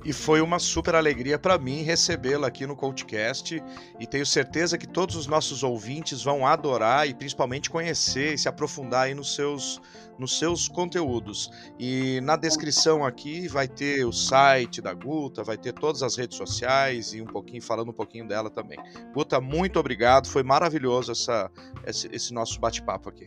E 0.04 0.12
foi 0.12 0.40
uma 0.40 0.58
super 0.58 0.94
alegria 0.94 1.38
para 1.38 1.56
mim 1.58 1.82
recebê-la 1.82 2.48
aqui 2.48 2.66
no 2.66 2.74
CoachCast 2.74 3.62
e 4.00 4.06
tenho 4.06 4.26
certeza 4.26 4.76
que 4.76 4.86
todos 4.86 5.14
os 5.14 5.26
nossos 5.26 5.62
ouvintes 5.62 6.22
vão 6.22 6.44
adorar 6.44 7.08
e 7.08 7.14
principalmente 7.14 7.70
conhecer 7.70 8.34
e 8.34 8.38
se 8.38 8.48
aprofundar 8.48 9.04
aí 9.04 9.14
nos 9.14 9.34
seus, 9.34 9.80
nos 10.18 10.38
seus 10.38 10.66
conteúdos. 10.68 11.50
E 11.78 12.20
na 12.22 12.36
descrição 12.36 13.04
aqui 13.04 13.46
vai 13.46 13.68
ter 13.68 14.04
o 14.04 14.12
site 14.12 14.82
da 14.82 14.92
Guta, 14.92 15.44
vai 15.44 15.56
ter 15.56 15.72
todas 15.72 16.02
as 16.02 16.16
redes 16.16 16.36
sociais 16.36 17.12
e 17.12 17.22
um 17.22 17.26
pouquinho 17.26 17.62
falando 17.62 17.90
um 17.90 17.94
pouquinho 17.94 18.26
dela 18.26 18.50
também. 18.50 18.78
Guta, 19.14 19.40
muito 19.40 19.78
obrigado, 19.78 20.26
foi 20.26 20.42
maravilhoso 20.42 21.12
essa, 21.12 21.48
esse, 21.86 22.08
esse 22.12 22.34
nosso 22.34 22.58
bate-papo 22.58 23.08
aqui. 23.08 23.26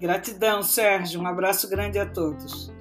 Gratidão, 0.00 0.62
Sérgio. 0.62 1.20
Um 1.20 1.26
abraço 1.26 1.68
grande 1.70 1.98
a 1.98 2.04
todos. 2.04 2.75